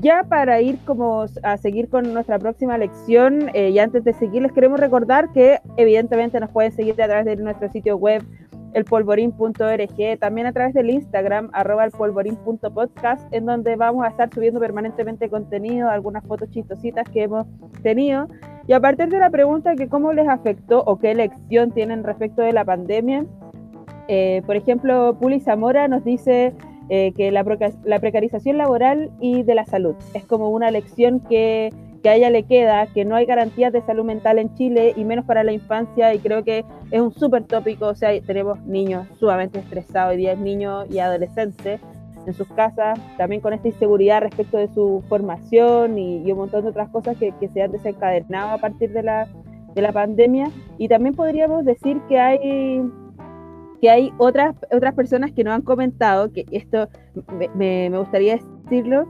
ya 0.00 0.24
para 0.24 0.60
ir 0.60 0.78
como 0.84 1.24
a 1.42 1.56
seguir 1.56 1.88
con 1.88 2.12
nuestra 2.12 2.38
próxima 2.38 2.76
lección, 2.76 3.50
eh, 3.54 3.70
y 3.70 3.78
antes 3.78 4.04
de 4.04 4.12
seguir, 4.12 4.42
les 4.42 4.52
queremos 4.52 4.78
recordar 4.80 5.32
que 5.32 5.60
evidentemente 5.76 6.38
nos 6.40 6.50
pueden 6.50 6.72
seguir 6.72 7.00
a 7.02 7.06
través 7.06 7.24
de 7.24 7.36
nuestro 7.36 7.70
sitio 7.70 7.96
web 7.96 8.22
elpolvorín.org, 8.74 10.18
también 10.18 10.46
a 10.46 10.52
través 10.52 10.74
del 10.74 10.90
Instagram, 10.90 11.50
arroba 11.52 11.84
elpolvorín.podcast, 11.84 13.32
en 13.32 13.46
donde 13.46 13.76
vamos 13.76 14.04
a 14.04 14.08
estar 14.08 14.32
subiendo 14.32 14.60
permanentemente 14.60 15.28
contenido, 15.28 15.88
algunas 15.88 16.24
fotos 16.24 16.50
chistositas 16.50 17.08
que 17.08 17.24
hemos 17.24 17.46
tenido. 17.82 18.28
Y 18.66 18.72
a 18.72 18.80
partir 18.80 19.08
de 19.08 19.18
la 19.18 19.30
pregunta 19.30 19.74
que 19.74 19.88
cómo 19.88 20.12
les 20.12 20.28
afectó 20.28 20.82
o 20.84 20.98
qué 20.98 21.14
lección 21.14 21.70
tienen 21.70 22.04
respecto 22.04 22.42
de 22.42 22.52
la 22.52 22.64
pandemia, 22.64 23.24
eh, 24.08 24.42
por 24.46 24.56
ejemplo, 24.56 25.16
Puli 25.20 25.40
Zamora 25.40 25.86
nos 25.88 26.04
dice 26.04 26.54
eh, 26.88 27.12
que 27.12 27.30
la, 27.30 27.44
la, 27.84 27.98
precarización 27.98 28.56
laboral 28.56 29.10
y 29.20 29.42
de 29.42 29.54
la 29.54 29.66
salud 29.66 29.94
es 30.14 30.24
como 30.24 30.48
una 30.48 30.70
lección 30.70 31.20
que, 31.20 31.70
que, 32.02 32.08
a 32.08 32.14
ella 32.14 32.30
le 32.30 32.44
queda, 32.44 32.86
que 32.86 33.04
no 33.04 33.16
hay 33.16 33.26
garantías 33.26 33.72
de 33.72 33.82
salud 33.82 34.04
mental 34.04 34.38
en 34.38 34.54
Chile 34.54 34.92
y 34.96 35.04
menos 35.04 35.24
para 35.24 35.44
la 35.44 35.52
infancia 35.52 36.14
y 36.14 36.18
creo 36.18 36.44
que 36.44 36.64
es 36.90 37.00
un 37.00 37.12
súper 37.12 37.44
tópico, 37.44 37.86
o 37.86 37.94
sea, 37.94 38.18
tenemos 38.22 38.60
niños 38.64 39.06
sumamente 39.18 39.58
estresados, 39.58 40.12
hoy 40.12 40.18
día 40.18 40.34
niños 40.34 40.86
y 40.90 40.98
adolescentes 40.98 41.80
en 42.26 42.34
sus 42.34 42.48
casas, 42.48 42.98
también 43.16 43.40
con 43.40 43.52
esta 43.52 43.68
inseguridad 43.68 44.20
respecto 44.20 44.58
de 44.58 44.68
su 44.68 45.02
formación 45.08 45.98
y, 45.98 46.22
y 46.22 46.32
un 46.32 46.38
montón 46.38 46.62
de 46.62 46.70
otras 46.70 46.90
cosas 46.90 47.16
que, 47.16 47.32
se 47.52 47.62
han 47.62 47.72
desencadenado 47.72 48.50
a 48.50 48.58
partir 48.58 48.92
de 48.92 49.02
la, 49.02 49.26
de 49.74 49.82
la 49.82 49.92
pandemia. 49.92 50.50
Y 50.76 50.88
también 50.88 51.14
podríamos 51.14 51.64
decir 51.64 52.00
que 52.08 52.18
hay 52.18 52.82
que 53.80 53.90
hay 53.90 54.12
otras, 54.18 54.56
otras 54.72 54.94
personas 54.94 55.32
que 55.32 55.44
nos 55.44 55.54
han 55.54 55.62
comentado, 55.62 56.32
que 56.32 56.44
esto 56.50 56.88
me, 57.54 57.88
gustaría 57.90 58.38
decirlo, 58.64 59.06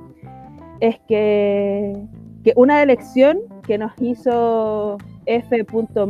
es 0.81 0.98
que, 1.09 1.96
una 2.56 2.82
elección 2.82 3.38
que 3.66 3.78
nos 3.78 3.92
hizo 4.00 4.98
f.mar.k, 5.26 6.06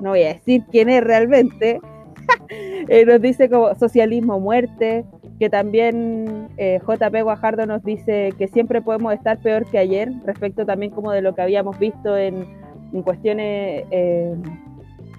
no 0.00 0.10
voy 0.10 0.22
a 0.22 0.34
decir 0.34 0.62
quién 0.70 0.88
es 0.88 1.02
realmente, 1.02 1.80
eh, 2.48 3.04
nos 3.04 3.20
dice 3.20 3.48
como 3.48 3.74
socialismo 3.74 4.40
muerte, 4.40 5.04
que 5.38 5.48
también 5.50 6.48
eh, 6.56 6.80
JP 6.86 7.22
Guajardo 7.22 7.66
nos 7.66 7.84
dice 7.84 8.32
que 8.38 8.48
siempre 8.48 8.82
podemos 8.82 9.12
estar 9.14 9.38
peor 9.38 9.64
que 9.66 9.78
ayer, 9.78 10.10
respecto 10.24 10.66
también 10.66 10.90
como 10.90 11.12
de 11.12 11.22
lo 11.22 11.34
que 11.34 11.42
habíamos 11.42 11.78
visto 11.78 12.16
en, 12.16 12.46
en 12.92 13.02
cuestiones... 13.02 13.84
Eh, 13.90 14.34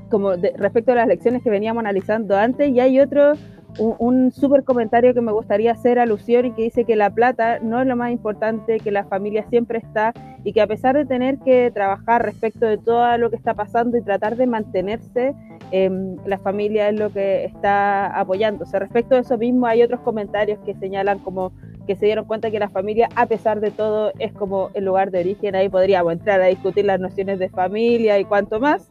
como 0.10 0.32
respecto 0.32 0.92
a 0.92 0.96
las 0.96 1.08
lecciones 1.08 1.44
que 1.44 1.52
veníamos 1.52 1.82
analizando 1.82 2.36
antes, 2.36 2.70
y 2.70 2.80
hay 2.80 3.00
otro, 3.00 3.34
un, 3.78 3.96
un 4.00 4.32
súper 4.32 4.64
comentario 4.64 5.14
que 5.14 5.22
me 5.22 5.32
gustaría 5.32 5.72
hacer 5.72 6.00
alusión 6.00 6.46
y 6.46 6.52
que 6.52 6.64
dice 6.64 6.86
que 6.86 6.96
la 6.96 7.10
plata 7.10 7.60
no 7.60 7.82
es 7.82 7.88
lo 7.88 7.96
más 7.96 8.12
importante, 8.12 8.80
que 8.80 8.92
la 8.92 9.06
familia 9.06 9.46
siempre 9.50 9.80
está 9.80 10.14
y 10.44 10.54
que 10.54 10.62
a 10.62 10.68
pesar 10.68 10.96
de 10.96 11.06
tener 11.06 11.38
que 11.40 11.72
trabajar 11.72 12.24
respecto 12.24 12.66
de 12.66 12.78
todo 12.78 13.18
lo 13.18 13.30
que 13.30 13.36
está 13.36 13.54
pasando 13.54 13.98
y 13.98 14.02
tratar 14.02 14.36
de 14.36 14.48
mantenerse, 14.48 15.36
em, 15.72 16.16
la 16.26 16.38
familia 16.38 16.90
es 16.90 17.00
lo 17.00 17.12
que 17.12 17.46
está 17.46 18.08
apoyándose. 18.08 18.80
Respecto 18.80 19.16
a 19.16 19.20
eso 19.20 19.38
mismo, 19.38 19.68
hay 19.68 19.84
otros 19.84 20.00
comentarios 20.02 20.60
que 20.66 20.74
señalan 20.76 21.20
como 21.20 21.52
que 21.86 21.96
se 21.96 22.06
dieron 22.06 22.26
cuenta 22.26 22.52
que 22.52 22.60
la 22.60 22.70
familia, 22.70 23.10
a 23.16 23.26
pesar 23.26 23.60
de 23.60 23.72
todo, 23.72 24.14
es 24.20 24.32
como 24.34 24.70
el 24.76 24.86
lugar 24.86 25.10
de 25.10 25.22
origen. 25.22 25.56
Ahí 25.56 25.70
podríamos 25.70 26.14
entrar 26.14 26.40
a 26.40 26.46
discutir 26.46 26.86
las 26.86 27.00
nociones 27.00 27.40
de 27.40 27.50
familia 27.50 28.20
y 28.20 28.26
cuanto 28.26 28.60
más, 28.60 28.90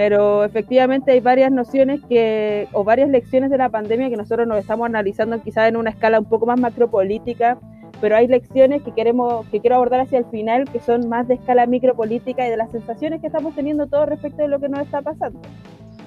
pero 0.00 0.44
efectivamente 0.44 1.12
hay 1.12 1.20
varias 1.20 1.52
nociones 1.52 2.00
que, 2.08 2.66
o 2.72 2.84
varias 2.84 3.10
lecciones 3.10 3.50
de 3.50 3.58
la 3.58 3.68
pandemia 3.68 4.08
que 4.08 4.16
nosotros 4.16 4.48
nos 4.48 4.56
estamos 4.56 4.86
analizando 4.86 5.38
quizás 5.42 5.68
en 5.68 5.76
una 5.76 5.90
escala 5.90 6.18
un 6.18 6.24
poco 6.24 6.46
más 6.46 6.58
macropolítica, 6.58 7.58
pero 8.00 8.16
hay 8.16 8.26
lecciones 8.26 8.80
que 8.80 8.92
queremos, 8.92 9.44
que 9.48 9.60
quiero 9.60 9.76
abordar 9.76 10.00
hacia 10.00 10.20
el 10.20 10.24
final, 10.24 10.64
que 10.72 10.80
son 10.80 11.10
más 11.10 11.28
de 11.28 11.34
escala 11.34 11.66
micropolítica 11.66 12.46
y 12.46 12.50
de 12.50 12.56
las 12.56 12.70
sensaciones 12.70 13.20
que 13.20 13.26
estamos 13.26 13.54
teniendo 13.54 13.88
todos 13.88 14.08
respecto 14.08 14.40
de 14.40 14.48
lo 14.48 14.58
que 14.58 14.70
nos 14.70 14.80
está 14.80 15.02
pasando. 15.02 15.38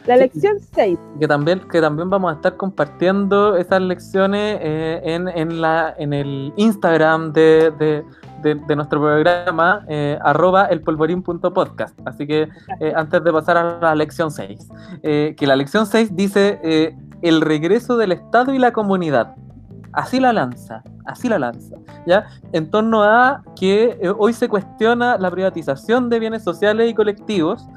La 0.08 0.18
lección 0.18 0.58
6. 0.74 0.98
Que 1.20 1.28
también, 1.28 1.62
que 1.72 1.80
también 1.80 2.10
vamos 2.10 2.34
a 2.34 2.36
estar 2.38 2.58
compartiendo 2.58 3.58
esas 3.58 3.80
lecciones 3.80 4.58
eh, 4.60 5.02
en, 5.04 5.28
en, 5.28 5.62
la, 5.62 5.94
en 6.00 6.14
el 6.14 6.52
Instagram 6.58 7.32
de 7.32 7.70
de, 7.78 8.04
nuestro 8.76 9.02
programa, 9.02 9.86
eh, 9.88 10.18
arroba 10.22 10.66
elpolvorín.podcast. 10.66 12.00
Así 12.06 12.28
que 12.28 12.50
eh, 12.80 12.94
antes 12.96 13.24
de 13.24 13.32
pasar 13.32 13.58
a 13.58 13.80
la 13.82 13.96
lección 13.96 14.32
6, 14.32 14.68
eh, 15.04 15.36
que 15.38 15.48
la 15.48 15.56
lección 15.56 15.86
6 15.86 16.16
dice 16.16 16.60
eh, 16.64 16.96
el 17.22 17.42
regreso 17.42 17.98
del 17.98 18.12
Estado 18.12 18.54
y 18.54 18.60
la 18.60 18.74
comunidad. 18.74 19.36
Así 19.92 20.20
la 20.20 20.34
lanza, 20.34 20.84
así 21.06 21.30
la 21.30 21.38
lanza, 21.38 21.76
¿ya? 22.08 22.26
En 22.52 22.72
torno 22.72 23.04
a 23.04 23.44
que 23.56 24.12
hoy 24.18 24.34
se 24.34 24.50
cuestiona 24.50 25.18
la 25.20 25.30
privatización 25.30 26.10
de 26.10 26.20
bienes 26.20 26.44
sociales 26.44 26.90
y 26.90 26.96
colectivos, 26.96 27.68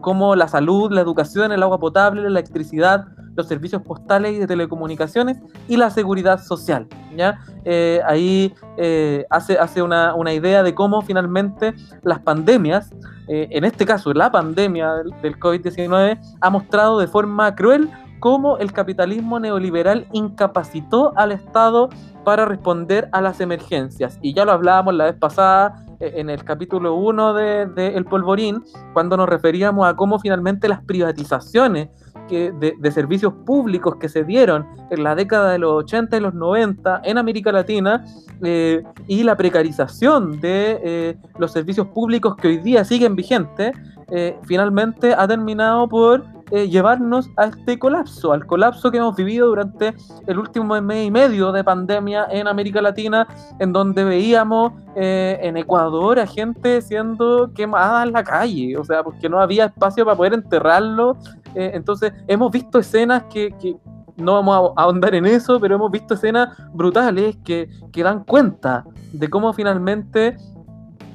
como 0.00 0.36
la 0.36 0.46
salud, 0.46 0.92
la 0.92 1.00
educación, 1.00 1.50
el 1.50 1.62
agua 1.64 1.78
potable, 1.78 2.22
la 2.22 2.28
electricidad, 2.28 3.06
los 3.36 3.46
servicios 3.46 3.82
postales 3.82 4.34
y 4.34 4.38
de 4.38 4.46
telecomunicaciones 4.46 5.38
y 5.68 5.76
la 5.76 5.90
seguridad 5.90 6.42
social. 6.42 6.86
¿ya? 7.16 7.38
Eh, 7.64 8.00
ahí 8.06 8.54
eh, 8.76 9.24
hace, 9.30 9.58
hace 9.58 9.82
una, 9.82 10.14
idea 10.32 10.62
de 10.62 10.74
cómo 10.74 11.02
finalmente 11.02 11.74
las 12.02 12.20
pandemias, 12.20 12.90
eh, 13.28 13.48
en 13.50 13.64
este 13.64 13.86
caso 13.86 14.12
la 14.12 14.30
pandemia 14.30 14.94
del, 14.94 15.10
del 15.22 15.38
COVID-19, 15.38 16.18
ha 16.40 16.50
mostrado 16.50 16.98
de 16.98 17.06
forma 17.06 17.54
cruel 17.54 17.90
cómo 18.20 18.56
el 18.56 18.72
capitalismo 18.72 19.38
neoliberal 19.38 20.06
incapacitó 20.12 21.12
al 21.16 21.32
Estado 21.32 21.90
para 22.24 22.46
responder 22.46 23.08
a 23.12 23.20
las 23.20 23.40
emergencias. 23.40 24.18
Y 24.22 24.32
ya 24.32 24.44
lo 24.44 24.52
hablábamos 24.52 24.94
la 24.94 25.04
vez 25.04 25.14
pasada 25.14 25.83
en 26.00 26.30
el 26.30 26.44
capítulo 26.44 26.94
1 26.94 27.34
de, 27.34 27.88
El 27.94 28.04
Polvorín, 28.04 28.62
cuando 28.92 29.16
nos 29.16 29.28
referíamos 29.28 29.86
a 29.86 29.94
cómo 29.94 30.18
finalmente 30.18 30.68
las 30.68 30.82
privatizaciones 30.82 31.88
de, 32.28 32.90
servicios 32.92 33.32
públicos 33.44 33.96
que 33.96 34.08
se 34.08 34.24
dieron 34.24 34.66
en 34.90 35.02
la 35.02 35.14
década 35.14 35.52
de 35.52 35.58
los 35.58 35.84
80 35.84 36.16
y 36.16 36.20
los 36.20 36.34
90 36.34 37.02
en 37.04 37.18
América 37.18 37.52
Latina 37.52 38.04
eh, 38.42 38.82
y 39.06 39.22
la 39.22 39.36
precarización 39.36 40.40
de 40.40 40.80
eh, 40.82 41.16
los 41.38 41.52
servicios 41.52 41.86
públicos 41.88 42.34
que 42.36 42.48
hoy 42.48 42.58
día 42.58 42.84
siguen 42.84 43.14
vigentes, 43.14 43.72
eh, 44.10 44.36
finalmente 44.44 45.14
ha 45.14 45.26
terminado 45.26 45.88
por 45.88 46.24
llevarnos 46.70 47.30
a 47.36 47.46
este 47.46 47.78
colapso, 47.78 48.32
al 48.32 48.46
colapso 48.46 48.90
que 48.90 48.98
hemos 48.98 49.16
vivido 49.16 49.48
durante 49.48 49.94
el 50.26 50.38
último 50.38 50.80
mes 50.80 51.06
y 51.06 51.10
medio 51.10 51.52
de 51.52 51.64
pandemia 51.64 52.26
en 52.30 52.46
América 52.46 52.80
Latina, 52.80 53.26
en 53.58 53.72
donde 53.72 54.04
veíamos 54.04 54.72
en 54.96 55.56
Ecuador 55.56 56.20
a 56.20 56.26
gente 56.26 56.80
siendo 56.80 57.50
quemada 57.52 58.04
en 58.04 58.12
la 58.12 58.22
calle, 58.22 58.76
o 58.76 58.84
sea, 58.84 59.02
porque 59.02 59.28
no 59.28 59.40
había 59.40 59.66
espacio 59.66 60.04
para 60.04 60.16
poder 60.16 60.34
enterrarlo. 60.34 61.16
Eh, 61.54 61.72
entonces, 61.74 62.12
hemos 62.26 62.50
visto 62.50 62.78
escenas 62.78 63.24
que, 63.24 63.54
no 64.16 64.34
vamos 64.34 64.72
a 64.76 64.82
ahondar 64.82 65.14
en 65.14 65.26
eso, 65.26 65.58
pero 65.58 65.74
hemos 65.74 65.90
visto 65.90 66.14
escenas 66.14 66.56
brutales 66.72 67.36
que, 67.44 67.68
dan 67.96 68.22
cuenta 68.24 68.84
de 69.12 69.28
cómo 69.28 69.52
finalmente 69.52 70.36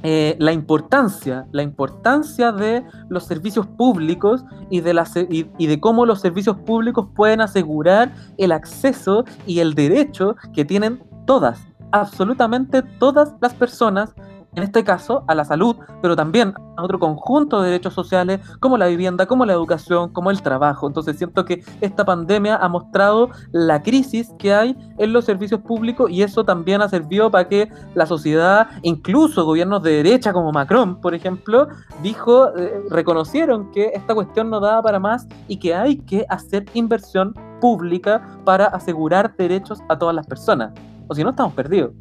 eh, 0.03 0.35
la 0.39 0.53
importancia, 0.53 1.45
la 1.51 1.61
importancia 1.61 2.51
de 2.51 2.83
los 3.09 3.25
servicios 3.25 3.67
públicos 3.67 4.45
y 4.69 4.79
de, 4.79 5.45
y 5.57 5.67
de 5.67 5.79
cómo 5.79 6.05
los 6.05 6.21
servicios 6.21 6.57
públicos 6.57 7.07
pueden 7.15 7.41
asegurar 7.41 8.13
el 8.37 8.51
acceso 8.51 9.25
y 9.45 9.59
el 9.59 9.73
derecho 9.73 10.35
que 10.53 10.63
tienen 10.63 11.03
todas, 11.25 11.59
absolutamente 11.91 12.81
todas 12.81 13.33
las 13.41 13.53
personas 13.53 14.13
en 14.55 14.63
este 14.63 14.83
caso 14.83 15.23
a 15.27 15.35
la 15.35 15.45
salud, 15.45 15.75
pero 16.01 16.15
también 16.15 16.53
a 16.75 16.83
otro 16.83 16.99
conjunto 16.99 17.61
de 17.61 17.69
derechos 17.69 17.93
sociales 17.93 18.39
como 18.59 18.77
la 18.77 18.87
vivienda, 18.87 19.25
como 19.25 19.45
la 19.45 19.53
educación, 19.53 20.09
como 20.09 20.31
el 20.31 20.41
trabajo. 20.41 20.87
Entonces 20.87 21.17
siento 21.17 21.45
que 21.45 21.63
esta 21.81 22.05
pandemia 22.05 22.55
ha 22.55 22.67
mostrado 22.67 23.29
la 23.51 23.81
crisis 23.83 24.33
que 24.39 24.53
hay 24.53 24.77
en 24.97 25.13
los 25.13 25.25
servicios 25.25 25.61
públicos 25.61 26.09
y 26.09 26.23
eso 26.23 26.43
también 26.43 26.81
ha 26.81 26.89
servido 26.89 27.29
para 27.29 27.47
que 27.47 27.69
la 27.95 28.05
sociedad, 28.05 28.69
incluso 28.81 29.45
gobiernos 29.45 29.83
de 29.83 30.03
derecha 30.03 30.33
como 30.33 30.51
Macron, 30.51 30.99
por 30.99 31.13
ejemplo, 31.13 31.67
dijo, 32.01 32.55
eh, 32.57 32.81
reconocieron 32.89 33.71
que 33.71 33.91
esta 33.93 34.15
cuestión 34.15 34.49
no 34.49 34.59
daba 34.59 34.81
para 34.81 34.99
más 34.99 35.27
y 35.47 35.57
que 35.57 35.75
hay 35.75 35.97
que 35.97 36.25
hacer 36.29 36.65
inversión 36.73 37.33
pública 37.59 38.39
para 38.45 38.65
asegurar 38.65 39.35
derechos 39.35 39.79
a 39.89 39.97
todas 39.97 40.15
las 40.15 40.25
personas. 40.25 40.71
O 41.07 41.15
si 41.15 41.23
no, 41.23 41.31
estamos 41.31 41.53
perdidos. 41.53 41.91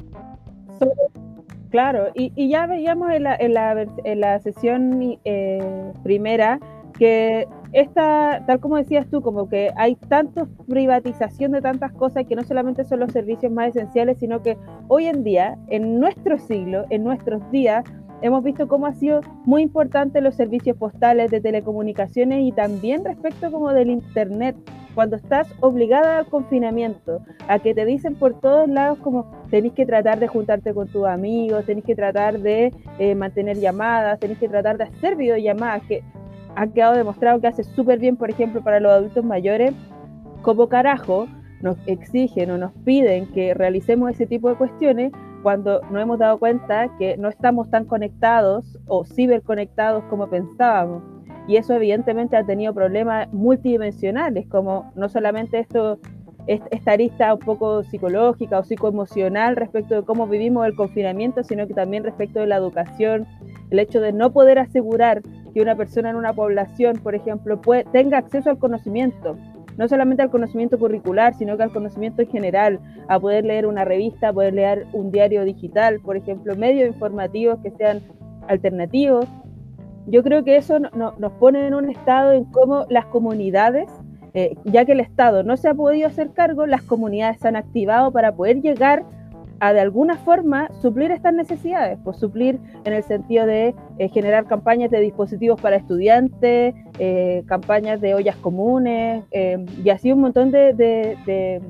Claro, 1.69 2.07
y, 2.15 2.49
ya 2.49 2.65
veíamos 2.65 3.11
en 3.11 3.23
la, 3.23 3.35
en 3.35 3.53
la, 3.53 3.85
en 4.03 4.19
la 4.19 4.39
sesión 4.39 5.19
eh, 5.23 5.93
primera 6.03 6.59
que 6.97 7.47
esta, 7.71 8.43
tal 8.47 8.59
como 8.59 8.77
decías 8.77 9.07
tú, 9.09 9.21
como 9.21 9.47
que 9.47 9.71
hay 9.75 9.95
tanta 9.95 10.47
privatización 10.67 11.51
de 11.51 11.61
tantas 11.61 11.91
cosas 11.91 12.25
que 12.25 12.35
no 12.35 12.43
solamente 12.43 12.83
son 12.83 12.99
los 12.99 13.11
servicios 13.11 13.51
más 13.51 13.69
esenciales, 13.69 14.17
sino 14.19 14.41
que 14.41 14.57
hoy 14.87 15.05
en 15.05 15.23
día, 15.23 15.57
en 15.67 15.99
nuestro 15.99 16.39
siglo, 16.39 16.85
en 16.89 17.03
nuestros 17.03 17.49
días, 17.51 17.85
hemos 18.21 18.43
visto 18.43 18.67
cómo 18.67 18.87
ha 18.87 18.93
sido 18.93 19.21
muy 19.45 19.61
importante 19.61 20.21
los 20.21 20.35
servicios 20.35 20.75
postales 20.75 21.29
de 21.29 21.39
telecomunicaciones 21.39 22.43
y 22.43 22.51
también 22.51 23.05
respecto 23.05 23.51
como 23.51 23.71
del 23.71 23.91
internet 23.91 24.55
cuando 24.95 25.15
estás 25.15 25.47
obligada 25.61 26.19
al 26.19 26.25
confinamiento, 26.25 27.21
a 27.47 27.59
que 27.59 27.73
te 27.73 27.85
dicen 27.85 28.15
por 28.15 28.39
todos 28.39 28.67
lados 28.69 28.99
como 28.99 29.31
tenés 29.49 29.73
que 29.73 29.85
tratar 29.85 30.19
de 30.19 30.27
juntarte 30.27 30.73
con 30.73 30.87
tus 30.87 31.05
amigos, 31.05 31.65
tenés 31.65 31.83
que 31.83 31.95
tratar 31.95 32.39
de 32.39 32.73
eh, 32.97 33.15
mantener 33.15 33.57
llamadas, 33.57 34.19
tenés 34.19 34.37
que 34.37 34.49
tratar 34.49 34.77
de 34.77 34.85
hacer 34.85 35.15
videollamadas, 35.15 35.83
que 35.83 36.03
ha 36.55 36.67
quedado 36.67 36.95
demostrado 36.95 37.39
que 37.39 37.47
hace 37.47 37.63
súper 37.63 37.99
bien, 37.99 38.17
por 38.17 38.29
ejemplo, 38.29 38.61
para 38.61 38.79
los 38.79 38.91
adultos 38.91 39.23
mayores, 39.23 39.73
como 40.41 40.67
carajo 40.67 41.27
nos 41.61 41.77
exigen 41.87 42.51
o 42.51 42.57
nos 42.57 42.71
piden 42.85 43.27
que 43.33 43.53
realicemos 43.53 44.11
ese 44.11 44.25
tipo 44.25 44.49
de 44.49 44.55
cuestiones 44.55 45.11
cuando 45.43 45.81
nos 45.89 46.01
hemos 46.01 46.19
dado 46.19 46.37
cuenta 46.37 46.89
que 46.97 47.17
no 47.17 47.29
estamos 47.29 47.69
tan 47.69 47.85
conectados 47.85 48.77
o 48.87 49.05
ciberconectados 49.05 50.03
como 50.05 50.29
pensábamos 50.29 51.18
y 51.49 51.57
eso 51.57 51.73
evidentemente 51.73 52.37
ha 52.37 52.45
tenido 52.45 52.75
problemas 52.75 53.27
multidimensionales, 53.33 54.45
como 54.49 54.91
no 54.93 55.09
solamente 55.09 55.57
esto, 55.57 55.97
esta 56.45 56.91
arista 56.91 57.33
un 57.33 57.39
poco 57.39 57.81
psicológica 57.81 58.59
o 58.59 58.63
psicoemocional 58.63 59.55
respecto 59.55 59.95
de 59.95 60.03
cómo 60.03 60.27
vivimos 60.27 60.67
el 60.67 60.75
confinamiento, 60.75 61.43
sino 61.43 61.65
que 61.65 61.73
también 61.73 62.03
respecto 62.03 62.39
de 62.39 62.45
la 62.45 62.57
educación, 62.57 63.25
el 63.71 63.79
hecho 63.79 63.99
de 63.99 64.13
no 64.13 64.31
poder 64.31 64.59
asegurar 64.59 65.23
que 65.51 65.63
una 65.63 65.75
persona 65.75 66.11
en 66.11 66.17
una 66.17 66.33
población, 66.33 66.97
por 66.97 67.15
ejemplo, 67.15 67.59
tenga 67.91 68.19
acceso 68.19 68.51
al 68.51 68.59
conocimiento, 68.59 69.35
no 69.75 69.87
solamente 69.87 70.21
al 70.21 70.29
conocimiento 70.29 70.77
curricular, 70.77 71.33
sino 71.33 71.57
que 71.57 71.63
al 71.63 71.73
conocimiento 71.73 72.21
en 72.21 72.29
general, 72.29 72.79
a 73.07 73.19
poder 73.19 73.43
leer 73.43 73.65
una 73.65 73.85
revista, 73.85 74.29
a 74.29 74.33
poder 74.33 74.53
leer 74.53 74.85
un 74.93 75.09
diario 75.09 75.43
digital, 75.45 75.99
por 75.99 76.15
ejemplo, 76.15 76.55
medios 76.55 76.87
informativos 76.87 77.57
que 77.63 77.71
sean 77.71 78.01
alternativos, 78.47 79.25
yo 80.07 80.23
creo 80.23 80.43
que 80.43 80.57
eso 80.57 80.79
nos 80.79 81.31
pone 81.33 81.67
en 81.67 81.73
un 81.73 81.89
estado 81.89 82.31
en 82.31 82.45
cómo 82.45 82.85
las 82.89 83.05
comunidades, 83.05 83.89
eh, 84.33 84.55
ya 84.65 84.85
que 84.85 84.93
el 84.93 84.99
Estado 84.99 85.43
no 85.43 85.57
se 85.57 85.69
ha 85.69 85.73
podido 85.73 86.07
hacer 86.07 86.31
cargo, 86.31 86.65
las 86.65 86.81
comunidades 86.81 87.39
se 87.39 87.47
han 87.47 87.55
activado 87.55 88.11
para 88.11 88.35
poder 88.35 88.61
llegar 88.61 89.03
a 89.59 89.73
de 89.73 89.81
alguna 89.81 90.15
forma 90.15 90.69
suplir 90.81 91.11
estas 91.11 91.33
necesidades, 91.33 91.99
pues 92.03 92.17
suplir 92.17 92.59
en 92.85 92.93
el 92.93 93.03
sentido 93.03 93.45
de 93.45 93.75
eh, 93.97 94.09
generar 94.09 94.45
campañas 94.45 94.89
de 94.89 95.01
dispositivos 95.01 95.59
para 95.59 95.75
estudiantes, 95.75 96.75
eh, 96.97 97.43
campañas 97.45 97.99
de 97.99 98.13
ollas 98.13 98.37
comunes 98.37 99.23
y 99.31 99.89
así 99.89 100.11
un 100.13 100.21
montón 100.21 100.51
de 100.51 100.73
de 100.73 101.61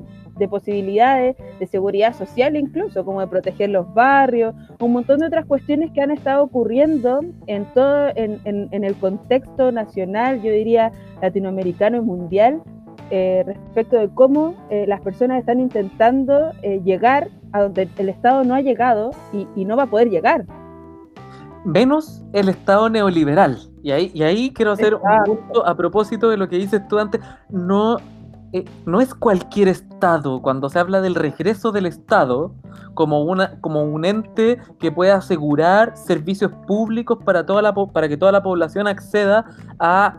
posibilidades 0.48 1.36
de 1.58 1.66
seguridad 1.66 2.14
social 2.14 2.56
incluso, 2.56 3.04
como 3.04 3.20
de 3.20 3.26
proteger 3.26 3.70
los 3.70 3.92
barrios, 3.94 4.54
un 4.80 4.92
montón 4.92 5.20
de 5.20 5.26
otras 5.26 5.46
cuestiones 5.46 5.90
que 5.92 6.00
han 6.00 6.10
estado 6.10 6.42
ocurriendo 6.44 7.20
en 7.46 7.64
todo, 7.74 8.08
en, 8.16 8.40
en, 8.44 8.84
el 8.84 8.94
contexto 8.96 9.72
nacional, 9.72 10.42
yo 10.42 10.50
diría 10.50 10.92
latinoamericano 11.22 11.98
y 11.98 12.00
mundial, 12.00 12.62
eh, 13.10 13.42
respecto 13.44 13.96
de 13.96 14.08
cómo 14.08 14.54
eh, 14.70 14.84
las 14.86 15.00
personas 15.00 15.40
están 15.40 15.58
intentando 15.58 16.52
eh, 16.62 16.80
llegar 16.84 17.28
a 17.52 17.62
donde 17.62 17.88
el 17.98 18.08
Estado 18.08 18.44
no 18.44 18.54
ha 18.54 18.60
llegado 18.60 19.10
y, 19.32 19.48
y, 19.56 19.64
no 19.64 19.76
va 19.76 19.84
a 19.84 19.86
poder 19.86 20.10
llegar. 20.10 20.46
Menos 21.64 22.22
el 22.32 22.48
Estado 22.48 22.88
neoliberal. 22.88 23.58
Y 23.82 23.90
ahí, 23.90 24.10
y 24.14 24.22
ahí 24.22 24.52
quiero 24.52 24.72
hacer 24.72 24.94
un 24.94 25.24
punto 25.24 25.66
a 25.66 25.76
propósito 25.76 26.30
de 26.30 26.36
lo 26.36 26.48
que 26.48 26.56
dices 26.56 26.86
tú 26.86 26.98
antes. 26.98 27.20
No 27.48 27.96
eh, 28.52 28.64
no 28.84 29.00
es 29.00 29.14
cualquier 29.14 29.68
Estado, 29.68 30.42
cuando 30.42 30.68
se 30.68 30.78
habla 30.78 31.00
del 31.00 31.14
regreso 31.14 31.70
del 31.70 31.86
Estado, 31.86 32.52
como, 32.94 33.22
una, 33.22 33.60
como 33.60 33.84
un 33.84 34.04
ente 34.04 34.58
que 34.78 34.90
pueda 34.90 35.16
asegurar 35.16 35.96
servicios 35.96 36.50
públicos 36.66 37.18
para, 37.24 37.46
toda 37.46 37.62
la, 37.62 37.72
para 37.72 38.08
que 38.08 38.16
toda 38.16 38.32
la 38.32 38.42
población 38.42 38.88
acceda 38.88 39.44
a 39.78 40.18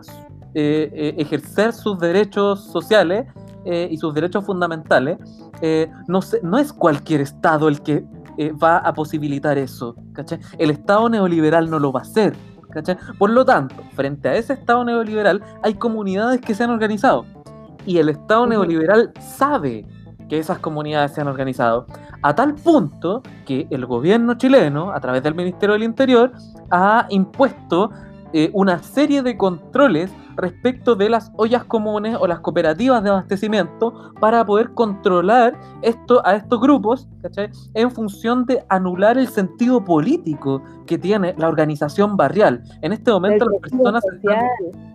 eh, 0.54 0.89
eh, 0.94 1.15
ejercer 1.17 1.74
sus 1.74 2.00
derechos 2.00 2.63
sociales 2.63 3.28
y 3.63 3.96
sus 3.98 4.15
derechos 4.15 4.44
fundamentales, 4.44 5.20
no, 6.08 6.20
no 6.41 6.58
es 6.58 6.74
cualquier 6.74 7.22
Estado 7.22 7.67
el 7.67 7.80
que 7.84 8.04
va 8.60 8.78
a 8.78 8.91
posibilitar 8.91 9.60
eso. 9.60 9.96
El 10.58 10.72
Estado 10.72 11.08
neoliberal 11.10 11.70
no 11.70 11.78
lo 11.78 11.91
va 11.91 12.00
a 12.00 12.02
hacer. 12.02 12.36
Por 13.20 13.30
lo 13.30 13.46
tanto, 13.46 13.76
frente 13.94 14.30
a 14.30 14.36
ese 14.36 14.54
Estado 14.54 14.84
neoliberal 14.84 15.44
hay 15.62 15.76
comunidades 15.76 16.41
que 16.41 16.56
se 16.56 16.63
han 16.63 16.72
organizado 16.72 17.24
y 17.86 17.98
el 17.98 18.10
Estado 18.10 18.48
neoliberal 18.48 19.12
sabe 19.20 19.86
que 20.30 20.39
esas 20.39 20.60
comunidades 20.60 21.13
se 21.13 21.22
han 21.22 21.28
organizado, 21.28 21.88
a 22.22 22.36
tal 22.36 22.56
punto 22.56 23.22
que 23.46 23.67
el 23.70 23.86
gobierno 23.86 24.36
chileno, 24.36 24.91
a 24.91 25.00
través 25.00 25.24
del 25.24 25.36
Ministerio 25.36 25.74
del 25.74 25.84
Interior, 25.84 26.32
ha 26.70 27.06
impuesto 27.10 27.89
eh, 28.34 28.50
una 28.54 28.82
serie 28.82 29.24
de 29.24 29.36
controles 29.36 30.10
respecto 30.36 30.96
de 30.96 31.10
las 31.10 31.32
ollas 31.38 31.63
comunes 31.65 32.17
o 32.20 32.28
las 32.28 32.39
cooperativas 32.39 33.04
de 33.04 33.10
abastecimiento 33.10 34.13
para 34.20 34.46
poder 34.46 34.72
controlar 34.74 35.60
esto 35.82 36.26
a 36.26 36.36
estos 36.36 36.60
grupos 36.60 37.08
en 37.74 37.91
función 37.91 38.46
de 38.46 38.63
anular 38.70 39.17
el 39.17 39.28
sentido 39.28 39.84
político 39.84 40.62
que 40.86 40.98
tiene 40.98 41.36
la 41.38 41.48
organización 41.48 42.17
barrial. 42.17 42.63
En 42.82 42.94
este 42.94 43.12
momento 43.12 43.46
las 43.46 43.62
personas, 43.62 44.04
están, 44.06 44.39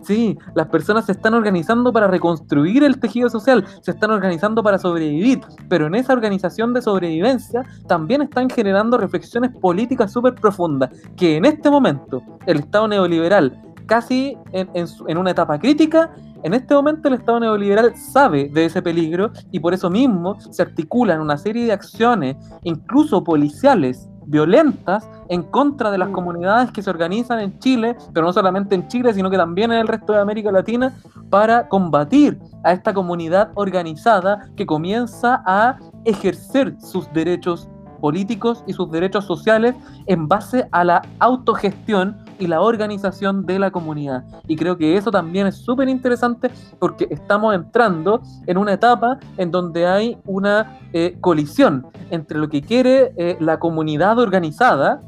sí, 0.03 0.37
las 0.53 0.67
personas 0.67 1.05
se 1.05 1.13
están 1.13 1.33
organizando 1.33 1.91
para 1.91 2.07
reconstruir 2.07 2.83
el 2.83 2.99
tejido 2.99 3.29
social, 3.29 3.65
se 3.81 3.91
están 3.91 4.11
organizando 4.11 4.61
para 4.63 4.77
sobrevivir, 4.77 5.41
pero 5.69 5.87
en 5.87 5.95
esa 5.95 6.13
organización 6.13 6.73
de 6.73 6.81
sobrevivencia 6.81 7.63
también 7.87 8.21
están 8.21 8.49
generando 8.49 8.97
reflexiones 8.97 9.51
políticas 9.51 10.11
súper 10.11 10.35
profundas 10.35 10.91
que 11.15 11.37
en 11.37 11.45
este 11.45 11.69
momento 11.69 12.21
el 12.45 12.59
Estado 12.59 12.87
neoliberal 12.87 13.63
casi 13.87 14.37
en, 14.51 15.17
una 15.17 15.31
etapa 15.31 15.57
crítica, 15.57 16.11
en 16.43 16.53
este 16.53 16.75
momento 16.75 17.07
el 17.07 17.15
Estado 17.15 17.39
neoliberal 17.39 17.95
sabe 17.97 18.49
de 18.49 18.65
ese 18.65 18.81
peligro 18.81 19.31
y 19.51 19.59
por 19.59 19.73
eso 19.73 19.89
mismo 19.89 20.39
se 20.39 20.61
articulan 20.61 21.19
una 21.19 21.37
serie 21.37 21.65
de 21.65 21.71
acciones, 21.71 22.37
incluso 22.63 23.23
policiales, 23.23 24.07
violentas, 24.27 25.09
en 25.29 25.43
contra 25.43 25.89
de 25.89 25.97
las 25.97 26.09
mm. 26.09 26.13
comunidades 26.13 26.71
que 26.71 26.83
se 26.83 26.89
organizan 26.89 27.39
en 27.39 27.57
Chile, 27.59 27.95
pero 28.13 28.25
no 28.25 28.33
solamente 28.33 28.75
en 28.75 28.87
Chile, 28.87 29.13
sino 29.13 29.29
que 29.29 29.37
también 29.37 29.71
en 29.71 29.79
el 29.79 29.87
resto 29.87 30.13
de 30.13 30.19
América 30.19 30.51
Latina, 30.51 30.95
para 31.29 31.67
combatir 31.67 32.37
a 32.63 32.73
esta 32.73 32.93
comunidad 32.93 33.51
organizada 33.55 34.49
que 34.55 34.65
comienza 34.65 35.41
a 35.45 35.77
ejercer 36.05 36.75
sus 36.79 37.11
derechos 37.13 37.67
políticos 37.99 38.63
y 38.67 38.73
sus 38.73 38.91
derechos 38.91 39.25
sociales 39.25 39.75
en 40.05 40.27
base 40.27 40.67
a 40.71 40.83
la 40.83 41.01
autogestión 41.19 42.17
y 42.39 42.47
la 42.47 42.61
organización 42.61 43.45
de 43.45 43.59
la 43.59 43.71
comunidad. 43.71 44.23
Y 44.47 44.55
creo 44.55 44.77
que 44.77 44.97
eso 44.97 45.11
también 45.11 45.47
es 45.47 45.55
súper 45.55 45.89
interesante 45.89 46.51
porque 46.79 47.07
estamos 47.09 47.55
entrando 47.55 48.21
en 48.45 48.57
una 48.57 48.73
etapa 48.73 49.19
en 49.37 49.51
donde 49.51 49.87
hay 49.87 50.17
una 50.25 50.79
eh, 50.93 51.17
colisión 51.21 51.87
entre 52.09 52.37
lo 52.37 52.49
que 52.49 52.61
quiere 52.61 53.13
eh, 53.17 53.37
la 53.39 53.59
comunidad 53.59 54.19
organizada 54.19 55.01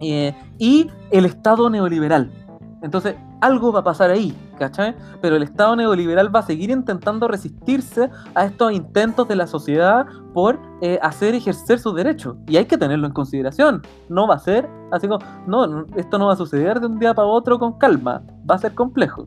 eh, 0.00 0.34
y 0.58 0.90
el 1.10 1.24
Estado 1.24 1.70
neoliberal. 1.70 2.30
Entonces, 2.82 3.16
algo 3.40 3.72
va 3.72 3.80
a 3.80 3.84
pasar 3.84 4.10
ahí. 4.10 4.34
¿Cachai? 4.58 4.94
Pero 5.20 5.36
el 5.36 5.42
Estado 5.42 5.76
neoliberal 5.76 6.34
va 6.34 6.40
a 6.40 6.42
seguir 6.42 6.70
intentando 6.70 7.28
resistirse 7.28 8.10
a 8.34 8.44
estos 8.46 8.72
intentos 8.72 9.28
de 9.28 9.36
la 9.36 9.46
sociedad 9.46 10.06
por 10.32 10.58
eh, 10.80 10.98
hacer 11.02 11.34
ejercer 11.34 11.78
sus 11.78 11.94
derechos. 11.94 12.36
Y 12.46 12.56
hay 12.56 12.66
que 12.66 12.78
tenerlo 12.78 13.06
en 13.06 13.12
consideración. 13.12 13.82
No 14.08 14.26
va 14.26 14.34
a 14.34 14.38
ser 14.38 14.68
así 14.92 15.08
como, 15.08 15.24
no, 15.46 15.86
esto 15.96 16.18
no 16.18 16.26
va 16.26 16.34
a 16.34 16.36
suceder 16.36 16.80
de 16.80 16.86
un 16.86 16.98
día 16.98 17.14
para 17.14 17.28
otro 17.28 17.58
con 17.58 17.78
calma. 17.78 18.22
Va 18.48 18.56
a 18.56 18.58
ser 18.58 18.74
complejo. 18.74 19.26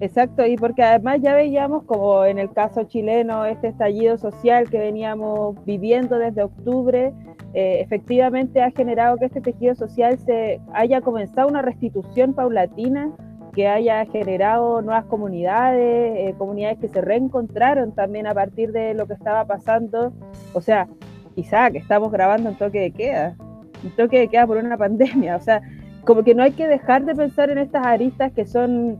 Exacto, 0.00 0.46
y 0.46 0.56
porque 0.56 0.82
además 0.84 1.18
ya 1.20 1.34
veíamos 1.34 1.82
como 1.84 2.24
en 2.24 2.38
el 2.38 2.52
caso 2.52 2.84
chileno 2.84 3.44
este 3.44 3.68
estallido 3.68 4.16
social 4.16 4.70
que 4.70 4.78
veníamos 4.78 5.56
viviendo 5.64 6.18
desde 6.18 6.44
octubre, 6.44 7.12
eh, 7.54 7.80
efectivamente 7.80 8.62
ha 8.62 8.70
generado 8.70 9.16
que 9.16 9.26
este 9.26 9.40
tejido 9.40 9.74
social 9.74 10.18
se 10.18 10.60
haya 10.72 11.00
comenzado 11.00 11.48
una 11.48 11.62
restitución 11.62 12.34
paulatina, 12.34 13.10
que 13.54 13.66
haya 13.66 14.04
generado 14.06 14.82
nuevas 14.82 15.06
comunidades, 15.06 16.16
eh, 16.16 16.34
comunidades 16.36 16.78
que 16.78 16.88
se 16.88 17.00
reencontraron 17.00 17.92
también 17.92 18.26
a 18.26 18.34
partir 18.34 18.72
de 18.72 18.94
lo 18.94 19.06
que 19.06 19.14
estaba 19.14 19.44
pasando. 19.46 20.12
O 20.52 20.60
sea, 20.60 20.86
quizá 21.34 21.70
que 21.70 21.78
estamos 21.78 22.12
grabando 22.12 22.50
un 22.50 22.56
toque 22.56 22.80
de 22.80 22.90
queda, 22.90 23.36
un 23.82 23.90
toque 23.96 24.18
de 24.18 24.28
queda 24.28 24.46
por 24.46 24.58
una 24.58 24.76
pandemia, 24.78 25.36
o 25.36 25.40
sea, 25.40 25.62
como 26.04 26.22
que 26.22 26.34
no 26.34 26.42
hay 26.42 26.52
que 26.52 26.66
dejar 26.66 27.04
de 27.04 27.14
pensar 27.14 27.50
en 27.50 27.58
estas 27.58 27.84
aristas 27.84 28.32
que 28.32 28.46
son 28.46 28.98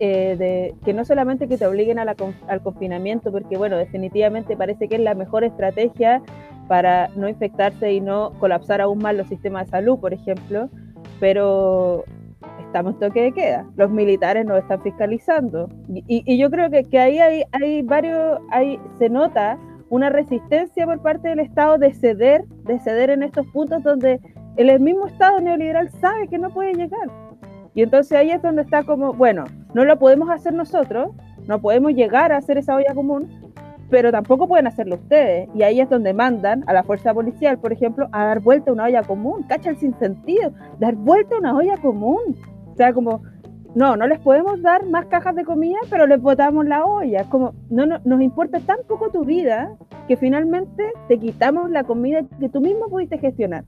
eh, 0.00 0.34
de, 0.36 0.74
que 0.84 0.92
no 0.92 1.04
solamente 1.04 1.46
que 1.46 1.56
te 1.56 1.66
obliguen 1.66 1.98
al 2.00 2.62
confinamiento, 2.62 3.30
porque 3.30 3.56
bueno, 3.56 3.76
definitivamente 3.76 4.56
parece 4.56 4.88
que 4.88 4.96
es 4.96 5.00
la 5.00 5.14
mejor 5.14 5.44
estrategia 5.44 6.20
para 6.68 7.08
no 7.16 7.28
infectarse 7.28 7.92
y 7.92 8.00
no 8.00 8.32
colapsar 8.38 8.80
aún 8.80 8.98
más 8.98 9.14
los 9.14 9.28
sistemas 9.28 9.66
de 9.66 9.70
salud, 9.70 9.98
por 9.98 10.12
ejemplo, 10.12 10.68
pero 11.20 12.04
estamos 12.60 12.98
toque 12.98 13.22
de 13.22 13.32
queda, 13.32 13.66
los 13.76 13.90
militares 13.90 14.44
nos 14.44 14.58
están 14.58 14.82
fiscalizando 14.82 15.68
y, 15.88 16.36
yo 16.36 16.50
creo 16.50 16.70
que, 16.70 16.84
que 16.84 16.98
ahí 16.98 17.18
hay, 17.18 17.44
hay 17.52 17.82
varios, 17.82 18.40
hay, 18.50 18.80
se 18.98 19.08
nota 19.08 19.58
una 19.90 20.10
resistencia 20.10 20.84
por 20.84 21.00
parte 21.00 21.28
del 21.28 21.38
Estado 21.38 21.78
de 21.78 21.92
ceder, 21.92 22.44
de 22.64 22.78
ceder 22.80 23.10
en 23.10 23.22
estos 23.22 23.46
puntos 23.48 23.82
donde 23.82 24.20
el 24.56 24.80
mismo 24.80 25.06
Estado 25.06 25.40
neoliberal 25.40 25.90
sabe 26.00 26.28
que 26.28 26.38
no 26.38 26.50
puede 26.50 26.74
llegar. 26.74 27.08
Y 27.74 27.82
entonces 27.82 28.16
ahí 28.18 28.30
es 28.30 28.42
donde 28.42 28.62
está 28.62 28.84
como, 28.84 29.12
bueno, 29.12 29.44
no 29.74 29.84
lo 29.84 29.98
podemos 29.98 30.30
hacer 30.30 30.52
nosotros, 30.52 31.10
no 31.46 31.60
podemos 31.60 31.92
llegar 31.92 32.32
a 32.32 32.38
hacer 32.38 32.58
esa 32.58 32.76
olla 32.76 32.94
común, 32.94 33.28
pero 33.94 34.10
tampoco 34.10 34.48
pueden 34.48 34.66
hacerlo 34.66 34.96
ustedes. 34.96 35.48
Y 35.54 35.62
ahí 35.62 35.78
es 35.78 35.88
donde 35.88 36.12
mandan 36.12 36.64
a 36.66 36.72
la 36.72 36.82
fuerza 36.82 37.14
policial, 37.14 37.60
por 37.60 37.72
ejemplo, 37.72 38.08
a 38.10 38.24
dar 38.24 38.40
vuelta 38.40 38.70
a 38.70 38.74
una 38.74 38.86
olla 38.86 39.04
común. 39.04 39.44
Cacha 39.44 39.70
el 39.70 39.76
sinsentido, 39.76 40.50
dar 40.80 40.96
vuelta 40.96 41.36
a 41.36 41.38
una 41.38 41.54
olla 41.54 41.76
común. 41.76 42.36
O 42.72 42.74
sea, 42.74 42.92
como, 42.92 43.22
no, 43.76 43.94
no 43.94 44.08
les 44.08 44.18
podemos 44.18 44.60
dar 44.62 44.84
más 44.86 45.06
cajas 45.06 45.36
de 45.36 45.44
comida, 45.44 45.78
pero 45.90 46.08
les 46.08 46.20
botamos 46.20 46.66
la 46.66 46.84
olla. 46.84 47.22
Como, 47.30 47.54
no, 47.70 47.86
no, 47.86 48.00
nos 48.04 48.20
importa 48.20 48.58
tan 48.58 48.78
poco 48.88 49.10
tu 49.10 49.24
vida 49.24 49.76
que 50.08 50.16
finalmente 50.16 50.82
te 51.06 51.16
quitamos 51.20 51.70
la 51.70 51.84
comida 51.84 52.22
que 52.40 52.48
tú 52.48 52.60
mismo 52.60 52.88
pudiste 52.88 53.18
gestionar. 53.18 53.62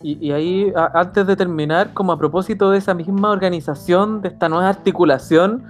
Y, 0.00 0.30
ahí, 0.30 0.72
antes 0.94 1.26
de 1.26 1.34
terminar, 1.34 1.92
como 1.92 2.12
a 2.12 2.18
propósito 2.18 2.70
de 2.70 2.78
esa 2.78 2.94
misma 2.94 3.32
organización, 3.32 4.20
de 4.22 4.28
esta 4.28 4.48
nueva 4.48 4.68
articulación 4.68 5.64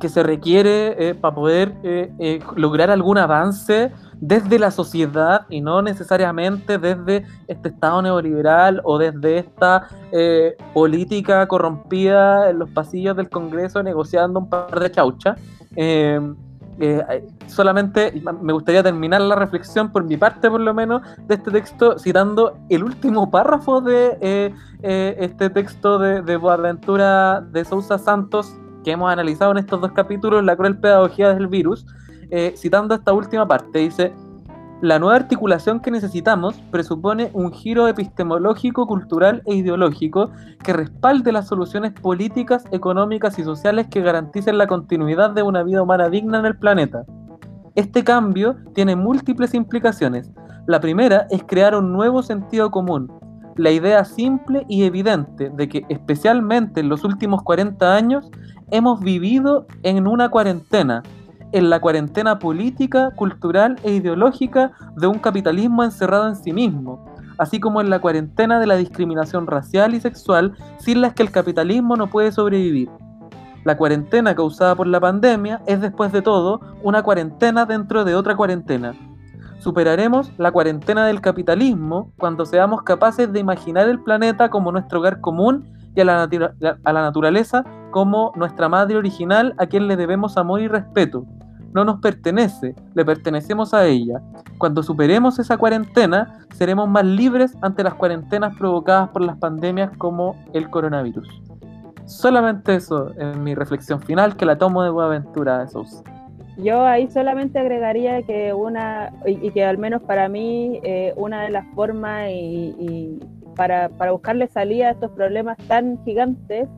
que 0.00 0.08
se 0.08 0.22
requiere 0.22 0.96
eh, 0.98 1.14
para 1.14 1.34
poder 1.34 1.74
eh, 1.82 2.40
lograr 2.56 2.90
algún 2.90 3.18
avance 3.18 3.92
desde 4.20 4.58
la 4.58 4.70
sociedad 4.70 5.46
y 5.48 5.60
no 5.60 5.80
necesariamente 5.82 6.78
desde 6.78 7.24
este 7.48 7.68
Estado 7.68 8.02
neoliberal 8.02 8.82
o 8.84 8.98
desde 8.98 9.38
esta 9.38 9.88
política 10.74 11.46
corrompida 11.48 12.50
en 12.50 12.58
los 12.58 12.68
pasillos 12.70 13.16
del 13.16 13.30
Congreso 13.30 13.82
negociando 13.82 14.40
un 14.40 14.50
par 14.50 14.78
de 14.78 14.90
chauchas. 14.90 15.38
Eh, 16.82 17.28
solamente 17.46 18.22
me 18.40 18.54
gustaría 18.54 18.82
terminar 18.82 19.20
la 19.20 19.34
reflexión 19.34 19.92
por 19.92 20.02
mi 20.04 20.16
parte 20.16 20.48
por 20.48 20.62
lo 20.62 20.72
menos 20.72 21.02
de 21.28 21.34
este 21.34 21.50
texto 21.50 21.98
citando 21.98 22.56
el 22.70 22.84
último 22.84 23.30
párrafo 23.30 23.82
de 23.82 24.16
eh, 24.22 24.54
eh, 24.82 25.14
este 25.18 25.50
texto 25.50 25.98
de, 25.98 26.22
de 26.22 26.38
Boaventura 26.38 27.42
de 27.42 27.66
Sousa 27.66 27.98
Santos 27.98 28.56
que 28.84 28.92
hemos 28.92 29.10
analizado 29.10 29.52
en 29.52 29.58
estos 29.58 29.80
dos 29.80 29.92
capítulos, 29.92 30.44
La 30.44 30.56
cruel 30.56 30.78
pedagogía 30.78 31.34
del 31.34 31.46
virus, 31.46 31.86
citando 32.56 32.94
esta 32.94 33.12
última 33.12 33.46
parte, 33.46 33.80
dice, 33.80 34.12
la 34.82 34.98
nueva 34.98 35.16
articulación 35.16 35.80
que 35.80 35.90
necesitamos 35.90 36.54
presupone 36.70 37.30
un 37.34 37.52
giro 37.52 37.86
epistemológico, 37.86 38.86
cultural 38.86 39.42
e 39.44 39.54
ideológico 39.56 40.30
que 40.64 40.72
respalde 40.72 41.32
las 41.32 41.48
soluciones 41.48 41.92
políticas, 41.92 42.64
económicas 42.70 43.38
y 43.38 43.44
sociales 43.44 43.88
que 43.90 44.00
garanticen 44.00 44.56
la 44.56 44.66
continuidad 44.66 45.32
de 45.32 45.42
una 45.42 45.62
vida 45.62 45.82
humana 45.82 46.08
digna 46.08 46.38
en 46.38 46.46
el 46.46 46.56
planeta. 46.56 47.04
Este 47.74 48.02
cambio 48.02 48.56
tiene 48.74 48.96
múltiples 48.96 49.52
implicaciones. 49.52 50.30
La 50.66 50.80
primera 50.80 51.26
es 51.28 51.42
crear 51.44 51.74
un 51.74 51.92
nuevo 51.92 52.22
sentido 52.22 52.70
común, 52.70 53.12
la 53.56 53.72
idea 53.72 54.02
simple 54.06 54.64
y 54.66 54.84
evidente 54.84 55.50
de 55.50 55.68
que 55.68 55.84
especialmente 55.90 56.80
en 56.80 56.88
los 56.88 57.04
últimos 57.04 57.42
40 57.42 57.94
años 57.94 58.30
hemos 58.70 59.00
vivido 59.00 59.66
en 59.82 60.06
una 60.06 60.28
cuarentena, 60.28 61.02
en 61.52 61.70
la 61.70 61.80
cuarentena 61.80 62.38
política, 62.38 63.10
cultural 63.16 63.76
e 63.82 63.92
ideológica 63.92 64.72
de 64.96 65.06
un 65.06 65.18
capitalismo 65.18 65.82
encerrado 65.82 66.28
en 66.28 66.36
sí 66.36 66.52
mismo, 66.52 67.04
así 67.38 67.58
como 67.58 67.80
en 67.80 67.90
la 67.90 68.00
cuarentena 68.00 68.60
de 68.60 68.66
la 68.66 68.76
discriminación 68.76 69.46
racial 69.46 69.94
y 69.94 70.00
sexual 70.00 70.54
sin 70.78 71.00
las 71.00 71.14
que 71.14 71.22
el 71.22 71.30
capitalismo 71.30 71.96
no 71.96 72.08
puede 72.08 72.32
sobrevivir. 72.32 72.88
La 73.64 73.76
cuarentena 73.76 74.34
causada 74.34 74.74
por 74.74 74.86
la 74.86 75.00
pandemia 75.00 75.60
es 75.66 75.80
después 75.80 76.12
de 76.12 76.22
todo 76.22 76.60
una 76.82 77.02
cuarentena 77.02 77.66
dentro 77.66 78.04
de 78.04 78.14
otra 78.14 78.34
cuarentena. 78.34 78.94
Superaremos 79.58 80.32
la 80.38 80.52
cuarentena 80.52 81.06
del 81.06 81.20
capitalismo 81.20 82.12
cuando 82.18 82.46
seamos 82.46 82.82
capaces 82.82 83.30
de 83.30 83.40
imaginar 83.40 83.88
el 83.90 84.00
planeta 84.00 84.48
como 84.48 84.72
nuestro 84.72 85.00
hogar 85.00 85.20
común 85.20 85.68
y 85.94 86.00
a 86.00 86.04
la, 86.06 86.22
a 86.22 86.92
la 86.92 87.02
naturaleza 87.02 87.64
como 87.90 88.32
nuestra 88.36 88.68
madre 88.68 88.96
original 88.96 89.54
a 89.58 89.66
quien 89.66 89.88
le 89.88 89.96
debemos 89.96 90.36
amor 90.36 90.60
y 90.60 90.68
respeto. 90.68 91.24
No 91.72 91.84
nos 91.84 92.00
pertenece, 92.00 92.74
le 92.94 93.04
pertenecemos 93.04 93.74
a 93.74 93.86
ella. 93.86 94.20
Cuando 94.58 94.82
superemos 94.82 95.38
esa 95.38 95.56
cuarentena, 95.56 96.40
seremos 96.54 96.88
más 96.88 97.04
libres 97.04 97.56
ante 97.62 97.84
las 97.84 97.94
cuarentenas 97.94 98.56
provocadas 98.56 99.10
por 99.10 99.22
las 99.22 99.36
pandemias 99.36 99.90
como 99.96 100.36
el 100.52 100.68
coronavirus. 100.68 101.28
Solamente 102.06 102.74
eso 102.74 103.12
es 103.16 103.36
mi 103.36 103.54
reflexión 103.54 104.00
final, 104.00 104.36
que 104.36 104.44
la 104.44 104.58
tomo 104.58 104.82
de 104.82 104.90
Buenaventura 104.90 105.60
de 105.60 105.68
Sousa. 105.68 106.02
Yo 106.56 106.84
ahí 106.84 107.08
solamente 107.08 107.60
agregaría 107.60 108.22
que 108.22 108.52
una, 108.52 109.12
y, 109.24 109.50
que 109.52 109.64
al 109.64 109.78
menos 109.78 110.02
para 110.02 110.28
mí, 110.28 110.80
eh, 110.82 111.14
una 111.16 111.42
de 111.42 111.50
las 111.50 111.64
formas 111.74 112.28
y, 112.30 113.20
para, 113.54 113.90
para 113.90 114.10
buscarle 114.10 114.48
salida 114.48 114.88
a 114.88 114.90
estos 114.90 115.12
problemas 115.12 115.56
tan 115.68 116.02
gigantes 116.04 116.68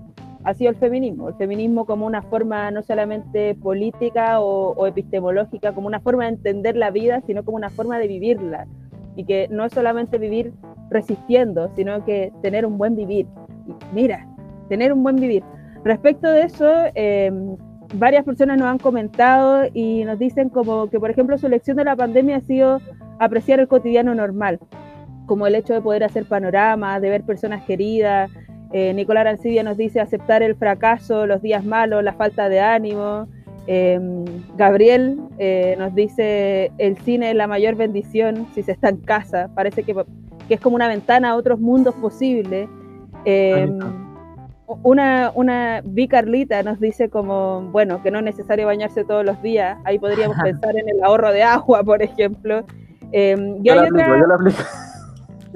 ha 0.45 0.55
sido 0.55 0.71
el 0.71 0.77
feminismo. 0.77 1.29
El 1.29 1.35
feminismo 1.35 1.85
como 1.85 2.07
una 2.07 2.23
forma 2.23 2.71
no 2.71 2.83
solamente 2.83 3.55
política 3.55 4.41
o, 4.41 4.87
epistemológica, 4.87 5.73
como 5.73 5.87
una 5.87 6.01
forma 6.01 6.25
de 6.25 6.31
entender 6.31 6.77
la 6.77 6.91
vida, 6.91 7.21
sino 7.27 7.45
como 7.45 7.57
una 7.57 7.71
forma 7.71 7.99
de 7.99 8.09
vivirla. 8.09 8.67
Y 9.17 9.25
que 9.25 9.49
no 9.51 9.65
es 9.65 9.73
solamente 9.73 10.19
vivir 10.19 10.53
resistiendo, 10.91 11.71
sino 11.75 12.05
que 12.05 12.33
tener 12.43 12.67
un 12.67 12.79
buen 12.79 12.97
vivir. 12.97 13.27
mira, 13.93 14.27
tener 14.69 14.93
un 14.93 15.03
buen 15.03 15.17
vivir. 15.17 15.45
Respecto 15.85 16.31
de 16.31 16.43
eso, 16.43 16.69
em, 16.95 17.57
varias 17.95 18.25
personas 18.25 18.59
nos 18.59 18.69
han 18.69 18.79
comentado 18.79 19.65
y 19.73 20.05
nos 20.05 20.19
dicen 20.19 20.49
como 20.49 20.89
que, 20.89 20.99
por 20.99 21.11
ejemplo, 21.11 21.39
su 21.39 21.49
lección 21.49 21.77
de 21.77 21.85
la 21.85 21.97
pandemia 21.97 22.37
ha 22.37 22.41
sido 22.41 22.81
apreciar 23.19 23.61
el 23.61 23.69
cotidiano 23.69 24.15
normal, 24.15 24.59
como 25.27 25.47
el 25.47 25.55
hecho 25.55 25.75
de 25.75 25.81
poder 25.81 26.05
hacer 26.05 26.25
panoramas, 26.25 27.01
de 27.01 27.11
ver 27.11 27.23
personas 27.23 27.65
queridas, 27.65 28.31
eh, 28.73 28.95
Nicolás 28.95 29.23
Arancibia 29.23 29.63
nos 29.63 29.77
dice 29.77 30.01
aceptar 30.01 30.43
el 30.43 30.57
fracaso, 30.57 31.27
los 31.27 31.43
días 31.43 31.65
malos, 31.65 32.03
la 32.03 32.15
falta 32.15 32.49
de 32.49 32.61
ánimo. 32.61 33.29
Em, 33.67 34.25
Gabriel 34.57 35.21
eh, 35.39 35.77
nos 35.79 35.95
dice 35.95 36.73
el 36.79 36.97
cine 36.99 37.31
es 37.31 37.37
la 37.37 37.47
mayor 37.47 37.77
bendición 37.77 38.47
si 38.55 38.63
se 38.63 38.73
está 38.73 38.89
en 38.89 38.99
casa. 38.99 39.51
Parece 39.55 39.83
que, 39.83 39.95
es 40.49 40.61
como 40.61 40.77
una 40.77 40.89
ventana 40.89 41.31
a 41.31 41.37
otros 41.37 41.61
mundos 41.61 41.95
posibles. 41.97 42.69
Una, 44.83 45.31
una 45.35 45.83
Carlita 46.09 46.63
nos 46.63 46.81
dice 46.81 47.11
como, 47.11 47.63
bueno, 47.73 48.03
que 48.03 48.11
no 48.11 48.19
es 48.19 48.25
necesario 48.25 48.67
bañarse 48.67 49.05
todos 49.05 49.25
los 49.25 49.41
días. 49.43 49.79
Ahí 49.85 49.99
podríamos 49.99 50.37
pensar 50.43 50.77
en 50.77 50.89
el 50.89 51.03
ahorro 51.03 51.31
de 51.31 51.43
agua, 51.43 51.83
por 51.85 52.03
ejemplo. 52.03 52.65
Em, 53.13 53.63
yo, 53.63 53.75
yo 53.75 53.83
aplico. 53.83 54.63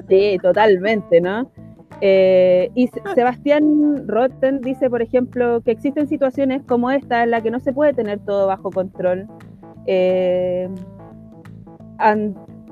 Sí, 0.07 0.37
totalmente, 0.41 1.19
¿no? 1.19 1.49
Eh, 2.01 2.69
y 2.75 2.89
Sebastián 3.15 4.07
Rotten 4.07 4.61
dice, 4.61 4.89
por 4.89 5.01
ejemplo, 5.01 5.61
que 5.61 5.71
existen 5.71 6.07
situaciones 6.07 6.61
como 6.63 6.91
esta 6.91 7.23
en 7.23 7.31
la 7.31 7.41
que 7.41 7.51
no 7.51 7.59
se 7.59 7.73
puede 7.73 7.93
tener 7.93 8.19
todo 8.19 8.47
bajo 8.47 8.69
control. 8.69 9.27
Eh, 9.87 10.69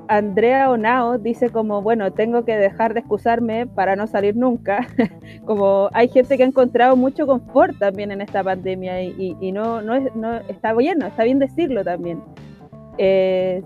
Andrea 0.08 0.70
Onao 0.70 1.18
dice 1.18 1.50
como, 1.50 1.82
bueno, 1.82 2.12
tengo 2.12 2.44
que 2.44 2.56
dejar 2.56 2.94
de 2.94 3.00
excusarme 3.00 3.66
para 3.66 3.96
no 3.96 4.06
salir 4.06 4.36
nunca. 4.36 4.86
como 5.44 5.88
hay 5.92 6.08
gente 6.08 6.36
que 6.36 6.44
ha 6.44 6.46
encontrado 6.46 6.96
mucho 6.96 7.26
confort 7.26 7.76
también 7.78 8.12
en 8.12 8.20
esta 8.20 8.44
pandemia 8.44 9.02
y, 9.02 9.52
no, 9.52 9.82
no, 9.82 9.94
es, 9.94 10.14
no 10.14 10.36
está 10.48 10.72
bien, 10.74 11.02
está 11.02 11.24
bien 11.24 11.38
decirlo 11.38 11.82
también. 11.82 12.22
Eh, 12.98 13.62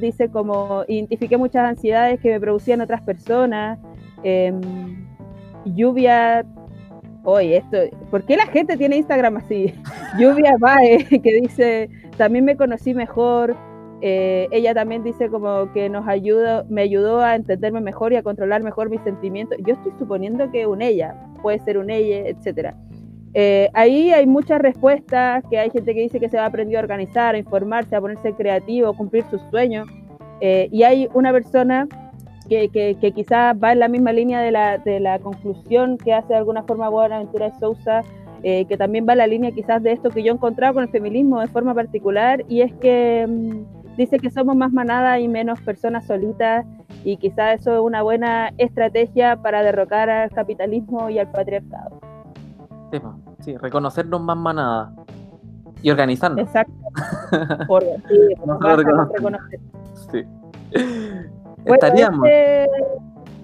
dice 0.00 0.30
como, 0.30 0.84
identifiqué 0.88 1.36
muchas 1.36 1.68
ansiedades 1.68 2.20
que 2.20 2.30
me 2.30 2.40
producían 2.40 2.80
otras 2.80 3.02
personas. 3.02 3.78
Em, 4.22 5.06
lluvia 5.64 6.44
Oye, 7.24 7.58
esto, 7.58 7.76
¿por 8.10 8.24
qué 8.24 8.36
la 8.36 8.46
gente 8.46 8.76
tiene 8.78 8.96
Instagram 8.96 9.36
así? 9.36 9.74
Lluvia 10.18 10.56
Bae, 10.58 11.04
que 11.22 11.40
dice, 11.42 11.90
también 12.16 12.46
me 12.46 12.56
conocí 12.56 12.94
mejor, 12.94 13.54
eh, 14.00 14.48
ella 14.50 14.72
también 14.72 15.04
dice 15.04 15.28
como 15.28 15.70
que 15.72 15.90
nos 15.90 16.08
ayuda, 16.08 16.64
me 16.70 16.82
ayudó 16.82 17.20
a 17.20 17.34
entenderme 17.34 17.82
mejor 17.82 18.14
y 18.14 18.16
a 18.16 18.22
controlar 18.22 18.62
mejor 18.62 18.88
mis 18.88 19.02
sentimientos. 19.02 19.58
Yo 19.66 19.74
estoy 19.74 19.92
suponiendo 19.98 20.50
que 20.50 20.66
un 20.66 20.80
ella, 20.80 21.14
puede 21.42 21.58
ser 21.58 21.76
un 21.76 21.90
ella, 21.90 22.26
etcétera. 22.26 22.74
Eh, 23.34 23.68
ahí 23.74 24.10
hay 24.12 24.26
muchas 24.26 24.60
respuestas, 24.60 25.44
que 25.50 25.58
hay 25.58 25.70
gente 25.70 25.94
que 25.94 26.00
dice 26.00 26.18
que 26.18 26.30
se 26.30 26.38
ha 26.38 26.46
aprendido 26.46 26.80
a 26.80 26.82
organizar, 26.82 27.34
a 27.34 27.38
informarse, 27.38 27.94
a 27.94 28.00
ponerse 28.00 28.32
creativo, 28.32 28.88
a 28.88 28.96
cumplir 28.96 29.24
sus 29.30 29.42
sueños. 29.50 29.86
Eh, 30.40 30.70
y 30.72 30.84
hay 30.84 31.06
una 31.12 31.32
persona 31.32 31.86
que, 32.50 32.96
que, 33.00 33.12
quizás 33.12 33.56
va 33.56 33.72
en 33.72 33.78
la 33.78 33.88
misma 33.88 34.12
línea 34.12 34.40
de 34.40 34.50
la, 34.50 34.76
de 34.76 35.00
la 35.00 35.18
conclusión 35.20 35.96
que 35.96 36.12
hace 36.12 36.34
de 36.34 36.36
alguna 36.40 36.64
forma 36.64 36.90
Buenaventura 36.90 37.50
de 37.50 37.58
Sousa, 37.58 38.02
que 38.42 38.76
también 38.76 39.06
va 39.08 39.12
en 39.12 39.18
la 39.18 39.26
línea 39.26 39.52
quizás 39.52 39.82
de 39.82 39.92
esto 39.92 40.10
que 40.10 40.22
yo 40.22 40.32
he 40.32 40.34
encontrado 40.34 40.74
con 40.74 40.82
el 40.82 40.90
feminismo 40.90 41.40
de 41.40 41.46
forma 41.48 41.74
particular, 41.74 42.44
y 42.48 42.60
es 42.60 42.72
que... 42.74 43.26
Mm, 43.26 43.80
dice 44.00 44.18
que 44.18 44.30
somos 44.30 44.56
más 44.56 44.72
manada 44.72 45.20
y 45.20 45.28
menos 45.28 45.60
personas 45.60 46.06
solitas 46.06 46.64
y 47.04 47.18
quizás 47.18 47.60
eso 47.60 47.74
es 47.74 47.80
una 47.80 48.02
buena 48.02 48.50
estrategia 48.56 49.36
para 49.36 49.62
derrocar 49.62 50.08
al 50.08 50.30
capitalismo 50.30 51.10
y 51.10 51.18
al 51.18 51.30
patriarcado. 51.30 52.00
Sí, 53.40 53.56
reconocernos 53.56 54.20
más 54.20 54.36
manada 54.36 54.92
y 55.82 55.90
organizarnos. 55.90 56.40
Exacto. 56.40 56.72
Por, 57.66 57.82
sí, 57.82 58.34
reconocer. 59.12 59.60
Sí. 60.10 60.24
Estaríamos. 61.64 62.26
Este, 62.28 62.68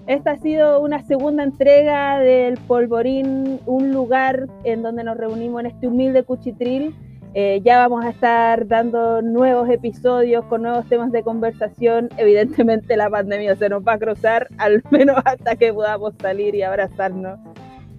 esta 0.07 0.31
ha 0.31 0.37
sido 0.37 0.79
una 0.81 1.03
segunda 1.03 1.43
entrega 1.43 2.19
del 2.19 2.57
Polvorín, 2.67 3.59
un 3.65 3.91
lugar 3.91 4.47
en 4.63 4.81
donde 4.83 5.03
nos 5.03 5.17
reunimos 5.17 5.61
en 5.61 5.67
este 5.67 5.87
humilde 5.87 6.23
cuchitril 6.23 6.95
eh, 7.39 7.61
ya 7.63 7.87
vamos 7.87 8.03
a 8.03 8.09
estar 8.09 8.67
dando 8.67 9.21
nuevos 9.21 9.69
episodios 9.69 10.43
con 10.45 10.63
nuevos 10.63 10.87
temas 10.87 11.11
de 11.11 11.21
conversación. 11.21 12.09
Evidentemente 12.17 12.97
la 12.97 13.11
pandemia 13.11 13.55
se 13.55 13.69
nos 13.69 13.83
va 13.83 13.93
a 13.93 13.99
cruzar, 13.99 14.47
al 14.57 14.81
menos 14.89 15.17
hasta 15.23 15.55
que 15.55 15.71
podamos 15.71 16.15
salir 16.19 16.55
y 16.55 16.63
abrazarnos. 16.63 17.39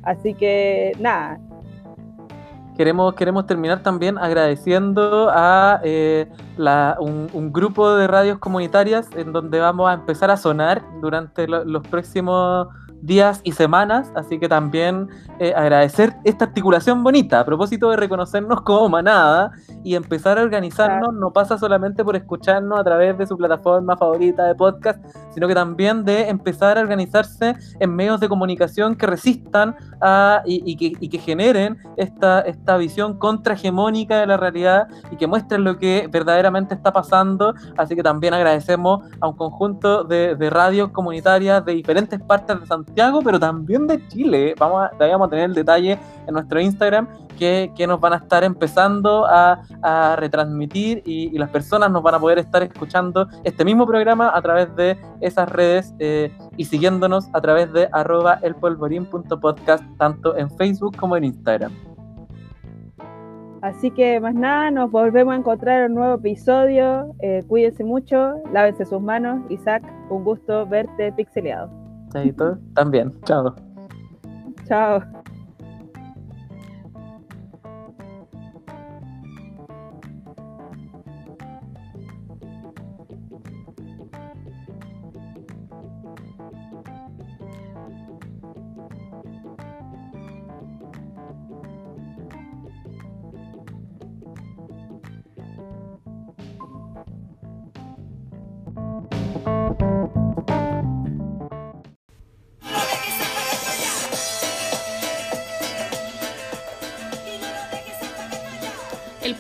Así 0.03 0.35
que 0.35 0.93
nada. 0.99 1.39
Queremos, 2.79 3.15
queremos 3.15 3.45
terminar 3.45 3.83
también 3.83 4.19
agradeciendo 4.19 5.29
a 5.33 5.81
eh, 5.83 6.29
un, 7.01 7.53
grupo 7.53 7.97
de 7.97 8.07
radios 8.07 8.39
comunitarias 8.39 9.09
en 9.17 9.33
donde 9.33 9.59
vamos 9.59 9.91
a 9.91 9.95
empezar 9.95 10.31
a 10.31 10.37
sonar 10.37 10.85
durante 11.03 11.49
los 11.49 11.83
próximos 11.89 12.69
días 13.03 13.41
y 13.43 13.51
semanas, 13.51 14.13
así 14.15 14.39
que 14.39 14.49
también 14.49 15.09
eh, 15.41 15.53
agradecer 15.57 16.15
esta 16.23 16.45
articulación 16.45 17.03
bonita 17.03 17.41
a 17.41 17.45
propósito 17.45 17.91
de 17.91 17.97
reconocernos 17.97 18.61
como 18.61 18.89
manada 18.89 19.51
y 19.89 19.95
empezar 19.97 20.39
a 20.39 20.43
organizarnos 20.43 21.15
no 21.15 21.33
pasa 21.33 21.57
solamente 21.57 22.05
por 22.05 22.15
escucharnos 22.15 22.79
a 22.79 22.85
través 22.85 23.17
de 23.17 23.27
su 23.27 23.39
plataforma 23.39 23.97
favorita 23.97 24.45
de 24.45 24.55
podcast, 24.55 25.03
sino 25.31 25.49
que 25.49 25.55
también 25.55 26.05
de 26.05 26.29
empezar 26.29 26.77
a 26.77 26.83
organizarse 26.83 27.57
en 27.81 27.97
medios 27.97 28.21
de 28.21 28.29
comunicación 28.29 28.97
que 28.97 29.07
resistan 29.07 29.75
a, 30.03 30.43
y, 30.45 30.77
que, 30.77 31.09
que, 31.09 31.19
generen 31.19 31.79
esta, 31.97 32.43
esta 32.43 32.77
visión 32.77 33.19
contrahegemónica 33.19 34.21
de 34.21 34.27
la 34.27 34.37
realidad 34.37 34.89
y 35.11 35.17
que 35.17 35.27
muestren 35.27 35.65
lo 35.65 35.79
que 35.79 36.07
verdaderamente 36.13 36.75
está 36.75 36.93
pasando, 36.93 37.55
así 37.79 37.97
que 37.97 38.03
también 38.03 38.35
agradecemos 38.35 39.09
a 39.21 39.29
un 39.29 39.37
conjunto 39.37 40.05
de, 40.05 40.37
de 40.37 40.51
radios 40.51 40.91
comunitarias 40.91 41.65
de 41.65 41.73
diferentes 41.73 42.21
partes 42.21 42.61
de 42.61 42.67
Santiago, 42.67 43.23
pero 43.25 43.41
también 43.41 43.87
de 43.87 44.07
Chile. 44.09 44.55
Vamos 44.59 44.83
a, 44.83 44.91
vamos 44.99 45.29
a 45.29 45.31
tener 45.31 45.47
el 45.47 45.55
detalle 45.55 45.99
en 46.27 46.35
nuestro 46.35 46.61
Instagram 46.61 47.09
que, 47.39 47.87
nos 47.87 48.01
van 48.01 48.13
a 48.13 48.17
estar 48.17 48.45
empezando 48.45 49.25
a, 49.27 49.63
retransmitir 50.17 51.03
y, 51.05 51.39
las 51.39 51.51
personas 51.51 51.91
nos 51.91 52.03
van 52.03 52.15
a 52.17 52.19
poder 52.19 52.39
estar 52.39 52.63
escuchando 52.63 53.29
este 53.45 53.65
mismo 53.65 53.87
programa 53.87 54.33
a 54.35 54.43
través 54.43 54.75
de 54.75 54.99
esas 55.21 55.49
redes 55.49 55.95
eh, 55.99 56.33
y 56.57 56.65
siguiéndonos 56.65 57.29
a 57.33 57.41
través 57.41 57.73
de 57.73 57.89
arroba 57.93 58.41
elpolvorín.podcast 58.43 59.85
tanto 59.99 60.37
en 60.37 60.51
Facebook 60.51 60.97
como 60.97 61.17
en 61.17 61.25
Instagram. 61.25 61.73
Así 63.63 63.91
que 63.91 64.21
más 64.21 64.35
nada, 64.35 64.71
nos 64.71 64.91
volvemos 64.91 65.35
a 65.35 65.37
encontrar 65.37 65.83
en 65.83 65.93
un 65.93 65.99
nuevo 65.99 66.15
episodio. 66.15 67.15
Eh, 67.21 67.45
cuídense 67.49 67.85
mucho, 67.85 68.35
lávense 68.53 68.85
sus 68.85 69.01
manos. 69.01 69.41
Isaac, 69.49 69.83
un 70.11 70.25
gusto 70.25 70.67
verte 70.67 71.13
pixeleado. 71.13 71.71
Chaito, 72.13 72.59
también. 72.75 73.13
Chao. 73.25 73.55
Chao. 74.67 75.03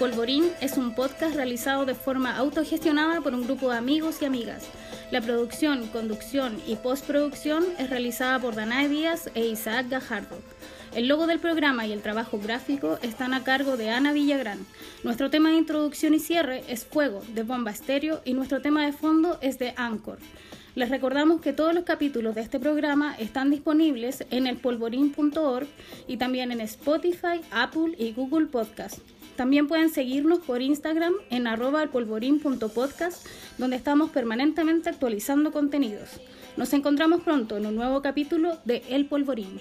Polvorín 0.08 0.46
es 0.62 0.78
un 0.78 0.94
podcast 0.94 1.36
realizado 1.36 1.84
de 1.84 1.94
forma 1.94 2.34
autogestionada 2.34 3.20
por 3.20 3.34
un 3.34 3.44
grupo 3.44 3.70
de 3.70 3.76
amigos 3.76 4.22
y 4.22 4.24
amigas. 4.24 4.64
La 5.10 5.20
producción, 5.20 5.86
conducción 5.88 6.56
y 6.66 6.76
postproducción 6.76 7.66
es 7.78 7.90
realizada 7.90 8.38
por 8.38 8.54
Danae 8.54 8.88
Díaz 8.88 9.30
e 9.34 9.46
Isaac 9.46 9.90
Gajardo. 9.90 10.38
El 10.94 11.08
logo 11.08 11.26
del 11.26 11.40
programa 11.40 11.86
y 11.86 11.92
el 11.92 12.00
trabajo 12.00 12.38
gráfico 12.38 12.98
están 13.02 13.34
a 13.34 13.44
cargo 13.44 13.76
de 13.76 13.90
Ana 13.90 14.14
Villagrán. 14.14 14.64
Nuestro 15.04 15.28
tema 15.28 15.50
de 15.50 15.58
introducción 15.58 16.14
y 16.14 16.20
cierre 16.20 16.64
es 16.68 16.86
Fuego, 16.86 17.20
de 17.34 17.42
Bomba 17.42 17.70
Estéreo, 17.70 18.22
y 18.24 18.32
nuestro 18.32 18.62
tema 18.62 18.86
de 18.86 18.92
fondo 18.92 19.36
es 19.42 19.58
de 19.58 19.74
Anchor. 19.76 20.20
Les 20.74 20.88
recordamos 20.88 21.42
que 21.42 21.52
todos 21.52 21.74
los 21.74 21.84
capítulos 21.84 22.34
de 22.34 22.40
este 22.40 22.58
programa 22.58 23.14
están 23.18 23.50
disponibles 23.50 24.24
en 24.30 24.46
elpolvorín.org 24.46 25.66
y 26.06 26.16
también 26.16 26.50
en 26.50 26.62
Spotify, 26.62 27.42
Apple 27.50 27.94
y 27.98 28.12
Google 28.12 28.46
Podcast. 28.46 29.00
También 29.38 29.68
pueden 29.68 29.88
seguirnos 29.88 30.40
por 30.40 30.62
Instagram 30.62 31.14
en 31.30 31.46
arroba 31.46 31.84
elpolvorín.podcast, 31.84 33.24
donde 33.56 33.76
estamos 33.76 34.10
permanentemente 34.10 34.90
actualizando 34.90 35.52
contenidos. 35.52 36.20
Nos 36.56 36.72
encontramos 36.72 37.22
pronto 37.22 37.56
en 37.56 37.66
un 37.66 37.76
nuevo 37.76 38.02
capítulo 38.02 38.58
de 38.64 38.82
El 38.88 39.06
Polvorín. 39.06 39.60